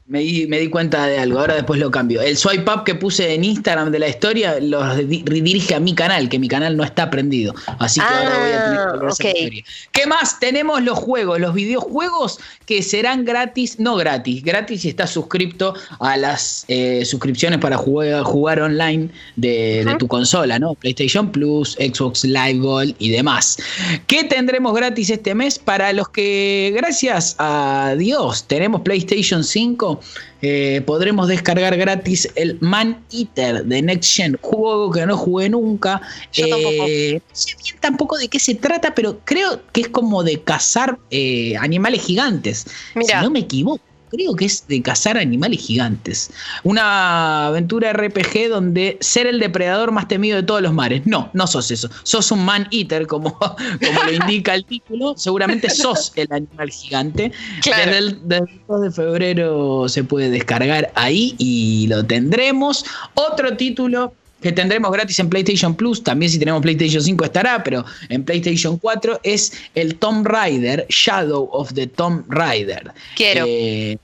me 0.07 0.19
di, 0.19 0.45
me 0.45 0.59
di, 0.59 0.69
cuenta 0.69 1.07
de 1.07 1.17
algo, 1.17 1.39
ahora 1.39 1.55
después 1.55 1.79
lo 1.79 1.89
cambio. 1.89 2.21
El 2.21 2.37
swipe 2.37 2.71
up 2.71 2.83
que 2.83 2.93
puse 2.93 3.33
en 3.33 3.43
Instagram 3.43 3.91
de 3.91 3.97
la 3.97 4.07
historia 4.07 4.59
lo 4.59 4.83
redirige 4.93 5.73
a 5.73 5.79
mi 5.79 5.95
canal, 5.95 6.29
que 6.29 6.37
mi 6.37 6.47
canal 6.47 6.77
no 6.77 6.83
está 6.83 7.09
prendido. 7.09 7.55
Así 7.79 7.99
que 7.99 8.05
ahora 8.05 8.39
voy 8.39 8.51
a 8.51 8.65
tener 8.65 8.77
que 8.77 8.91
volver 8.91 9.07
a 9.07 9.11
esa 9.11 9.27
historia. 9.29 9.63
¿Qué 9.91 10.05
más? 10.05 10.39
Tenemos 10.39 10.83
los 10.83 10.99
juegos, 10.99 11.39
los 11.39 11.55
videojuegos 11.55 12.39
que 12.67 12.83
serán 12.83 13.25
gratis, 13.25 13.79
no 13.79 13.95
gratis, 13.95 14.43
gratis 14.43 14.81
si 14.81 14.89
estás 14.89 15.09
suscripto 15.09 15.73
a 15.99 16.17
las 16.17 16.65
eh, 16.67 17.03
suscripciones 17.03 17.57
para 17.57 17.77
jugar, 17.77 18.23
jugar 18.23 18.61
online 18.61 19.09
de, 19.37 19.85
de, 19.85 19.95
tu 19.95 20.07
consola, 20.07 20.59
¿no? 20.59 20.75
PlayStation 20.75 21.31
Plus, 21.31 21.73
Xbox 21.79 22.23
Live 22.23 22.59
Gold 22.59 22.95
y 22.99 23.09
demás. 23.09 23.57
¿Qué 24.05 24.23
tendremos 24.23 24.75
gratis 24.75 25.09
este 25.09 25.33
mes? 25.33 25.57
Para 25.57 25.93
los 25.93 26.09
que, 26.09 26.71
gracias 26.75 27.35
a 27.39 27.95
Dios, 27.97 28.43
tenemos 28.47 28.81
PlayStation 28.81 29.43
5 29.43 29.94
eh, 30.41 30.81
podremos 30.85 31.27
descargar 31.27 31.75
gratis 31.75 32.29
el 32.35 32.57
Man 32.61 33.03
Eater 33.11 33.65
de 33.65 33.81
Next 33.81 34.13
Gen, 34.13 34.37
juego 34.41 34.91
que 34.91 35.05
no 35.05 35.17
jugué 35.17 35.49
nunca. 35.49 36.01
Eh, 36.35 37.19
no 37.19 37.21
sé 37.33 37.55
bien 37.63 37.75
tampoco 37.79 38.17
de 38.17 38.27
qué 38.27 38.39
se 38.39 38.55
trata, 38.55 38.93
pero 38.93 39.19
creo 39.25 39.61
que 39.71 39.81
es 39.81 39.87
como 39.89 40.23
de 40.23 40.41
cazar 40.41 40.99
eh, 41.09 41.55
animales 41.57 42.03
gigantes. 42.03 42.65
Si 42.93 43.13
no 43.21 43.29
me 43.29 43.39
equivoco. 43.39 43.81
Creo 44.15 44.35
que 44.35 44.45
es 44.45 44.67
de 44.67 44.81
cazar 44.81 45.17
animales 45.17 45.61
gigantes. 45.61 46.31
Una 46.63 47.47
aventura 47.47 47.93
RPG 47.93 48.49
donde 48.49 48.97
ser 49.01 49.27
el 49.27 49.39
depredador 49.39 49.91
más 49.91 50.07
temido 50.07 50.37
de 50.37 50.43
todos 50.43 50.61
los 50.61 50.73
mares. 50.73 51.01
No, 51.05 51.29
no 51.33 51.47
sos 51.47 51.69
eso. 51.71 51.89
Sos 52.03 52.31
un 52.31 52.45
man 52.45 52.67
eater, 52.71 53.07
como, 53.07 53.37
como 53.37 54.03
lo 54.05 54.13
indica 54.13 54.55
el 54.55 54.65
título. 54.65 55.15
Seguramente 55.17 55.69
sos 55.69 56.11
el 56.15 56.27
animal 56.31 56.69
gigante. 56.71 57.31
Desde, 57.63 57.97
el, 57.97 58.19
desde 58.27 58.51
el 58.51 58.61
2 58.67 58.81
de 58.81 58.91
febrero 58.91 59.89
se 59.89 60.03
puede 60.03 60.29
descargar 60.29 60.91
ahí 60.95 61.35
y 61.37 61.87
lo 61.87 62.05
tendremos. 62.05 62.85
Otro 63.15 63.55
título 63.57 64.13
que 64.45 64.51
tendremos 64.51 64.91
gratis 64.91 65.17
en 65.17 65.27
PlayStation 65.27 65.73
Plus, 65.73 66.03
también 66.03 66.31
si 66.31 66.37
tenemos 66.37 66.61
PlayStation 66.61 67.01
5 67.01 67.25
estará, 67.25 67.63
pero 67.63 67.83
en 68.09 68.23
PlayStation 68.23 68.77
4 68.77 69.21
es 69.23 69.53
el 69.73 69.95
Tomb 69.95 70.27
Raider, 70.27 70.85
Shadow 70.87 71.49
of 71.51 71.73
the 71.73 71.87
Tomb 71.87 72.23
Raider. 72.27 72.91
Quiero. 73.15 73.45
Eh, 73.47 73.97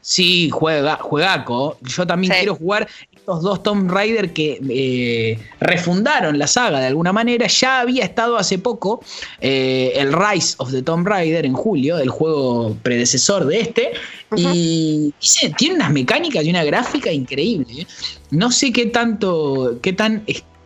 sí, 0.00 0.50
juega, 0.50 0.96
juegaco. 0.96 1.78
Yo 1.82 2.06
también 2.06 2.32
quiero 2.32 2.54
jugar 2.54 2.88
estos 3.14 3.42
dos 3.42 3.62
Tomb 3.62 3.90
Raider 3.90 4.32
que 4.32 4.60
eh, 4.68 5.38
refundaron 5.60 6.38
la 6.38 6.46
saga 6.46 6.80
de 6.80 6.86
alguna 6.86 7.12
manera. 7.12 7.46
Ya 7.46 7.80
había 7.80 8.04
estado 8.04 8.36
hace 8.36 8.58
poco 8.58 9.02
eh, 9.40 9.92
el 9.96 10.12
Rise 10.12 10.54
of 10.58 10.72
the 10.72 10.82
Tomb 10.82 11.06
Raider 11.06 11.46
en 11.46 11.54
julio, 11.54 11.98
el 11.98 12.10
juego 12.10 12.76
predecesor 12.82 13.46
de 13.46 13.60
este. 13.60 13.92
Y, 14.36 15.14
tiene 15.56 15.76
unas 15.76 15.92
mecánicas 15.92 16.44
y 16.44 16.50
una 16.50 16.64
gráfica 16.64 17.12
increíble. 17.12 17.82
¿eh? 17.82 17.86
No 18.30 18.50
sé 18.50 18.72
qué 18.72 18.86
tanto, 18.86 19.78
qué 19.82 19.92
tan 19.92 20.24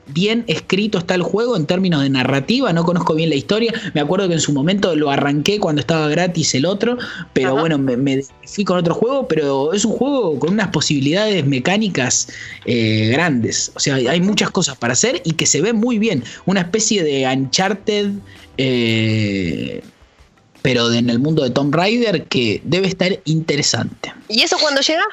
bien 0.09 0.45
escrito 0.47 0.99
está 0.99 1.15
el 1.15 1.23
juego 1.23 1.57
en 1.57 1.67
términos 1.67 2.03
de 2.03 2.11
narrativa, 2.11 2.73
no 2.73 2.85
conozco 2.85 3.15
bien 3.15 3.31
la 3.31 3.37
historia, 3.37 3.73
me 3.95 4.01
acuerdo 4.01 4.29
que 4.29 4.35
en 4.35 4.41
su 4.41 4.53
momento 4.53 4.95
lo 4.95 5.11
arranqué 5.11 5.59
cuando 5.59 5.81
estaba 5.81 6.09
gratis 6.09 6.55
el 6.55 6.67
otro, 6.67 6.97
pero 7.33 7.57
bueno, 7.57 7.79
me, 7.79 8.23
fui 8.45 8.65
con 8.65 8.79
otro 8.79 8.95
juego, 8.95 9.27
pero 9.27 9.73
es 9.73 9.85
un 9.85 9.93
juego 9.93 10.39
con 10.39 10.53
unas 10.53 10.69
posibilidades 10.69 11.45
mecánicas 11.47 12.29
eh, 12.65 13.09
grandes, 13.13 13.73
o 13.75 13.81
sea, 13.81 13.97
hay 13.97 14.21
muchas 14.21 14.51
cosas 14.51 14.77
para 14.77 14.93
hacer 14.93 15.21
y 15.25 15.33
que 15.33 15.47
se 15.47 15.61
ve 15.61 15.73
muy 15.73 15.99
bien, 15.99 16.23
una 16.47 16.61
especie 16.61 17.03
de 17.03 17.27
Uncharted... 17.27 18.11
Eh, 18.59 19.83
pero 20.63 20.93
en 20.93 21.11
el 21.11 21.21
mundo 21.21 21.45
de 21.45 21.51
Tomb 21.51 21.73
Raider 21.73 22.25
que 22.25 22.61
debe 22.65 22.89
estar 22.89 23.21
interesante. 23.25 24.13
¿Y 24.29 24.41
eso 24.41 24.57
cuándo 24.61 24.81
llega? 24.81 25.05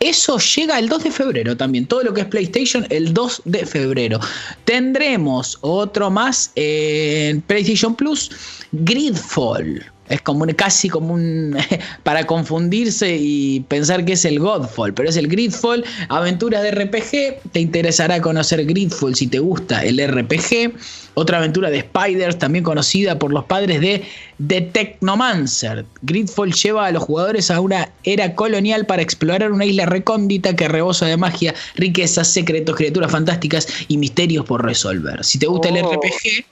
Eso 0.00 0.38
llega 0.38 0.78
el 0.78 0.88
2 0.88 1.04
de 1.04 1.10
febrero 1.10 1.54
también. 1.54 1.84
Todo 1.84 2.04
lo 2.04 2.14
que 2.14 2.22
es 2.22 2.26
PlayStation, 2.26 2.86
el 2.88 3.12
2 3.12 3.42
de 3.44 3.66
febrero. 3.66 4.18
Tendremos 4.64 5.58
otro 5.60 6.10
más 6.10 6.52
en 6.54 7.42
PlayStation 7.42 7.94
Plus, 7.94 8.30
Gridfall. 8.72 9.84
Es 10.10 10.20
como 10.20 10.44
casi 10.56 10.88
como 10.88 11.14
un. 11.14 11.56
para 12.02 12.26
confundirse 12.26 13.16
y 13.18 13.60
pensar 13.60 14.04
que 14.04 14.12
es 14.12 14.24
el 14.24 14.40
Godfall, 14.40 14.92
pero 14.92 15.08
es 15.08 15.16
el 15.16 15.28
Gridfall. 15.28 15.84
Aventuras 16.08 16.62
de 16.62 16.72
RPG. 16.72 17.50
Te 17.52 17.60
interesará 17.60 18.20
conocer 18.20 18.66
Gridfall 18.66 19.14
si 19.14 19.28
te 19.28 19.38
gusta 19.38 19.82
el 19.84 19.98
RPG. 20.06 20.74
Otra 21.14 21.38
aventura 21.38 21.70
de 21.70 21.80
Spiders, 21.80 22.38
también 22.38 22.64
conocida 22.64 23.18
por 23.18 23.32
los 23.32 23.44
padres 23.44 23.80
de 23.80 24.04
The 24.46 24.60
Technomancer. 24.62 25.84
Gridfall 26.02 26.52
lleva 26.52 26.86
a 26.86 26.92
los 26.92 27.02
jugadores 27.02 27.50
a 27.50 27.60
una 27.60 27.90
era 28.04 28.34
colonial 28.34 28.86
para 28.86 29.02
explorar 29.02 29.52
una 29.52 29.64
isla 29.64 29.86
recóndita 29.86 30.54
que 30.56 30.68
rebosa 30.68 31.06
de 31.06 31.16
magia, 31.16 31.54
riquezas, 31.76 32.28
secretos, 32.28 32.76
criaturas 32.76 33.12
fantásticas 33.12 33.68
y 33.88 33.96
misterios 33.96 34.44
por 34.44 34.64
resolver. 34.64 35.24
Si 35.24 35.38
te 35.38 35.46
gusta 35.46 35.68
el 35.68 35.84
oh. 35.84 35.92
RPG 35.92 36.44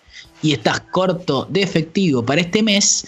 y 0.42 0.52
estás 0.52 0.80
corto 0.92 1.46
de 1.50 1.62
efectivo 1.62 2.24
para 2.24 2.40
este 2.40 2.62
mes, 2.62 3.06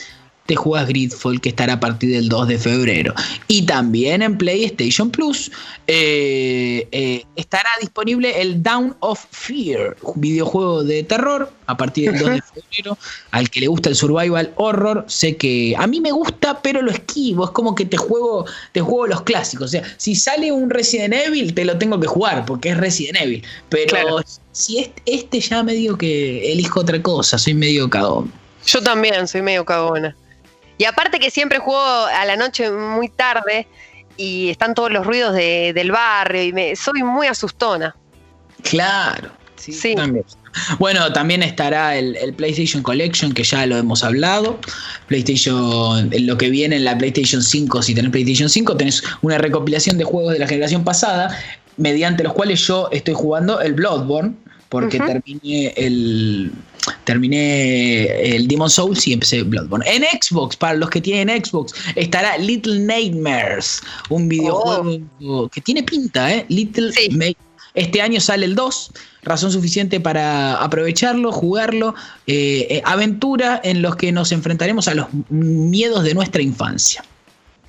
te 0.50 0.56
juegas 0.56 0.88
Gridfall 0.88 1.40
que 1.40 1.50
estará 1.50 1.74
a 1.74 1.78
partir 1.78 2.10
del 2.10 2.28
2 2.28 2.48
de 2.48 2.58
febrero. 2.58 3.14
Y 3.46 3.66
también 3.66 4.20
en 4.20 4.36
PlayStation 4.36 5.08
Plus 5.08 5.52
eh, 5.86 6.88
eh, 6.90 7.24
estará 7.36 7.70
disponible 7.80 8.42
el 8.42 8.60
Down 8.60 8.96
of 8.98 9.24
Fear, 9.30 9.96
un 10.02 10.20
videojuego 10.20 10.82
de 10.82 11.04
terror 11.04 11.52
a 11.66 11.76
partir 11.76 12.10
del 12.10 12.20
2 12.20 12.30
de 12.30 12.42
febrero. 12.42 12.98
Al 13.30 13.48
que 13.48 13.60
le 13.60 13.68
gusta 13.68 13.90
el 13.90 13.94
survival 13.94 14.52
horror, 14.56 15.04
sé 15.06 15.36
que 15.36 15.72
a 15.78 15.86
mí 15.86 16.00
me 16.00 16.10
gusta, 16.10 16.60
pero 16.60 16.82
lo 16.82 16.90
esquivo. 16.90 17.44
Es 17.44 17.52
como 17.52 17.76
que 17.76 17.84
te 17.84 17.96
juego, 17.96 18.44
te 18.72 18.80
juego 18.80 19.06
los 19.06 19.22
clásicos. 19.22 19.66
O 19.66 19.68
sea, 19.68 19.84
si 19.98 20.16
sale 20.16 20.50
un 20.50 20.68
Resident 20.68 21.14
Evil, 21.14 21.54
te 21.54 21.64
lo 21.64 21.78
tengo 21.78 22.00
que 22.00 22.08
jugar 22.08 22.44
porque 22.44 22.70
es 22.70 22.76
Resident 22.76 23.20
Evil. 23.20 23.44
Pero 23.68 24.18
si 24.50 24.80
este, 24.80 25.00
este 25.06 25.38
ya 25.38 25.62
me 25.62 25.74
digo 25.74 25.96
que 25.96 26.50
elijo 26.50 26.80
otra 26.80 27.00
cosa, 27.00 27.38
soy 27.38 27.54
medio 27.54 27.88
cagón. 27.88 28.32
Yo 28.66 28.82
también 28.82 29.28
soy 29.28 29.42
medio 29.42 29.64
cagona. 29.64 30.16
Y 30.80 30.86
aparte 30.86 31.20
que 31.20 31.30
siempre 31.30 31.58
juego 31.58 31.78
a 31.78 32.24
la 32.24 32.36
noche 32.36 32.70
muy 32.70 33.10
tarde 33.10 33.68
y 34.16 34.48
están 34.48 34.74
todos 34.74 34.90
los 34.90 35.06
ruidos 35.06 35.34
del 35.34 35.92
barrio 35.92 36.42
y 36.42 36.54
me, 36.54 36.74
soy 36.74 37.02
muy 37.02 37.26
asustona. 37.26 37.94
Claro, 38.62 39.28
sí, 39.56 39.94
También. 39.94 40.24
Bueno, 40.78 41.12
también 41.12 41.42
estará 41.42 41.98
el, 41.98 42.32
PlayStation 42.34 42.82
Collection, 42.82 43.34
que 43.34 43.44
ya 43.44 43.66
lo 43.66 43.76
hemos 43.76 44.02
hablado. 44.02 44.58
PlayStation, 45.06 46.08
lo 46.18 46.38
que 46.38 46.48
viene 46.48 46.76
en 46.76 46.86
la 46.86 46.96
PlayStation 46.96 47.42
5, 47.42 47.82
si 47.82 47.94
tenés 47.94 48.10
PlayStation 48.10 48.48
5, 48.48 48.78
tenés 48.78 49.02
una 49.20 49.36
recopilación 49.36 49.98
de 49.98 50.04
juegos 50.04 50.32
de 50.32 50.38
la 50.38 50.46
generación 50.46 50.82
pasada, 50.82 51.38
mediante 51.76 52.24
los 52.24 52.32
cuales 52.32 52.66
yo 52.66 52.88
estoy 52.90 53.12
jugando 53.12 53.60
el 53.60 53.74
Bloodborne, 53.74 54.34
porque 54.70 54.98
terminé 54.98 55.74
el, 55.76 56.52
terminé 57.10 58.36
el 58.36 58.46
Demon 58.46 58.70
Souls 58.70 59.04
y 59.08 59.14
empecé 59.14 59.42
Bloodborne. 59.42 59.84
En 59.84 60.04
Xbox, 60.04 60.56
para 60.56 60.74
los 60.74 60.90
que 60.90 61.00
tienen 61.00 61.44
Xbox, 61.44 61.74
estará 61.96 62.38
Little 62.38 62.78
Nightmares, 62.78 63.80
un 64.10 64.28
videojuego 64.28 65.00
oh. 65.24 65.48
que 65.48 65.60
tiene 65.60 65.82
pinta, 65.82 66.32
¿eh? 66.32 66.46
Little 66.48 66.92
Este 67.74 68.00
año 68.00 68.20
sale 68.20 68.46
el 68.46 68.54
2, 68.54 68.92
razón 69.24 69.50
suficiente 69.50 69.98
para 69.98 70.62
aprovecharlo, 70.62 71.32
jugarlo. 71.32 71.96
Eh, 72.28 72.68
eh, 72.70 72.82
aventura 72.84 73.60
en 73.64 73.82
los 73.82 73.96
que 73.96 74.12
nos 74.12 74.30
enfrentaremos 74.30 74.86
a 74.86 74.94
los 74.94 75.08
miedos 75.30 76.04
de 76.04 76.14
nuestra 76.14 76.42
infancia. 76.42 77.02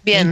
Bien. 0.04 0.32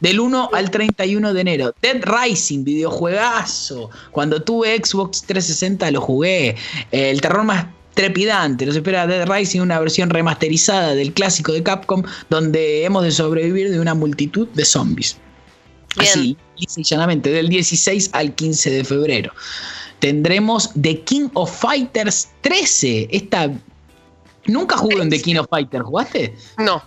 Del 0.00 0.20
1 0.20 0.50
al 0.54 0.70
31 0.70 1.34
de 1.34 1.40
enero. 1.40 1.74
Dead 1.82 2.02
Rising, 2.02 2.64
videojuegazo. 2.64 3.90
Cuando 4.10 4.42
tuve 4.42 4.74
Xbox 4.76 5.22
360 5.22 5.90
lo 5.90 6.00
jugué. 6.00 6.56
el 6.92 7.20
terror 7.20 7.44
más 7.44 7.66
trepidante. 7.98 8.64
Nos 8.64 8.76
espera 8.76 9.08
Dead 9.08 9.28
Rising, 9.28 9.60
una 9.60 9.80
versión 9.80 10.08
remasterizada 10.08 10.94
del 10.94 11.12
clásico 11.12 11.52
de 11.52 11.64
Capcom, 11.64 12.04
donde 12.30 12.84
hemos 12.84 13.02
de 13.02 13.10
sobrevivir 13.10 13.72
de 13.72 13.80
una 13.80 13.92
multitud 13.92 14.46
de 14.50 14.64
zombies. 14.64 15.16
Así, 15.96 16.36
llanamente, 16.76 17.28
del 17.28 17.48
16 17.48 18.10
al 18.12 18.36
15 18.36 18.70
de 18.70 18.84
febrero. 18.84 19.32
Tendremos 19.98 20.70
The 20.80 21.00
King 21.00 21.28
of 21.34 21.52
Fighters 21.52 22.28
13. 22.42 23.08
Esta. 23.10 23.50
Nunca 24.46 24.76
jugué 24.76 25.02
en 25.02 25.10
The 25.10 25.20
King 25.20 25.36
of 25.38 25.48
Fighters, 25.50 25.84
¿jugaste? 25.84 26.36
No, 26.56 26.80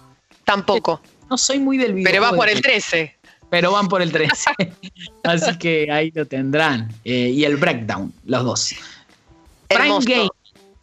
tampoco. 0.46 1.02
No 1.30 1.38
soy 1.38 1.60
muy 1.60 1.78
del 1.78 1.92
video. 1.94 2.10
Pero 2.10 2.22
va 2.22 2.32
por 2.32 2.48
el 2.48 2.62
13. 2.62 3.18
Pero 3.50 3.74
van 3.74 3.90
por 3.90 4.02
el 4.02 4.14
13. 4.14 4.52
Así 5.26 5.58
que 5.58 5.92
ahí 5.92 6.10
lo 6.16 6.26
tendrán. 6.26 6.90
Eh, 7.04 7.34
y 7.36 7.44
el 7.44 7.58
Breakdown, 7.58 8.14
los 8.24 8.46
dos. 8.46 8.76
Prime 9.68 10.00
Game 10.06 10.30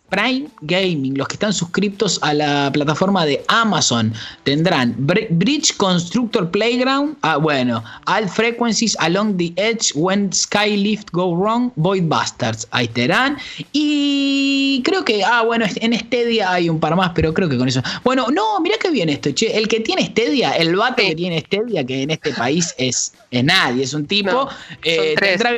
Prime 0.08 0.48
Gaming, 0.62 1.16
los 1.16 1.28
que 1.28 1.34
están 1.34 1.52
suscriptos 1.52 2.18
a 2.22 2.32
la 2.34 2.70
plataforma 2.72 3.26
de 3.26 3.44
Amazon, 3.48 4.12
tendrán 4.44 4.94
Bridge 4.98 5.76
Constructor 5.76 6.50
Playground, 6.50 7.16
ah, 7.22 7.36
bueno, 7.36 7.82
All 8.06 8.28
Frequencies 8.28 8.96
Along 9.00 9.36
the 9.36 9.52
Edge 9.56 9.92
When 9.94 10.32
Skylift 10.32 11.10
Go 11.12 11.36
Wrong, 11.36 11.70
Void 11.76 12.04
Bastards, 12.04 12.66
ahí 12.70 12.86
estarán. 12.86 13.36
Y 13.72 14.82
creo 14.84 15.04
que, 15.04 15.22
ah, 15.22 15.42
bueno, 15.42 15.66
en 15.76 15.98
Stadia 15.98 16.52
hay 16.52 16.68
un 16.68 16.80
par 16.80 16.96
más, 16.96 17.12
pero 17.14 17.34
creo 17.34 17.48
que 17.48 17.58
con 17.58 17.68
eso. 17.68 17.82
Bueno, 18.04 18.28
no, 18.32 18.60
mira 18.60 18.76
qué 18.80 18.90
bien 18.90 19.08
esto, 19.08 19.30
che. 19.32 19.56
El 19.56 19.68
que 19.68 19.80
tiene 19.80 20.06
Stadia, 20.06 20.52
el 20.52 20.74
vato 20.74 21.02
que 21.02 21.14
tiene 21.14 21.40
Stadia, 21.40 21.84
que 21.84 22.02
en 22.02 22.10
este 22.10 22.32
país 22.32 22.74
es, 22.78 23.12
nadie, 23.30 23.84
es 23.84 23.92
un 23.94 24.06
tipo, 24.06 24.48
eh, 24.82 25.14
tendrá 25.18 25.52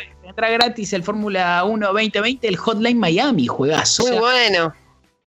gratis 0.51 0.93
el 0.93 1.03
Fórmula 1.03 1.65
1 1.65 1.87
2020, 1.87 2.49
el 2.49 2.57
Hotline 2.57 2.99
Miami, 2.99 3.47
juegazo. 3.47 4.07
Muy 4.07 4.19
bueno. 4.19 4.75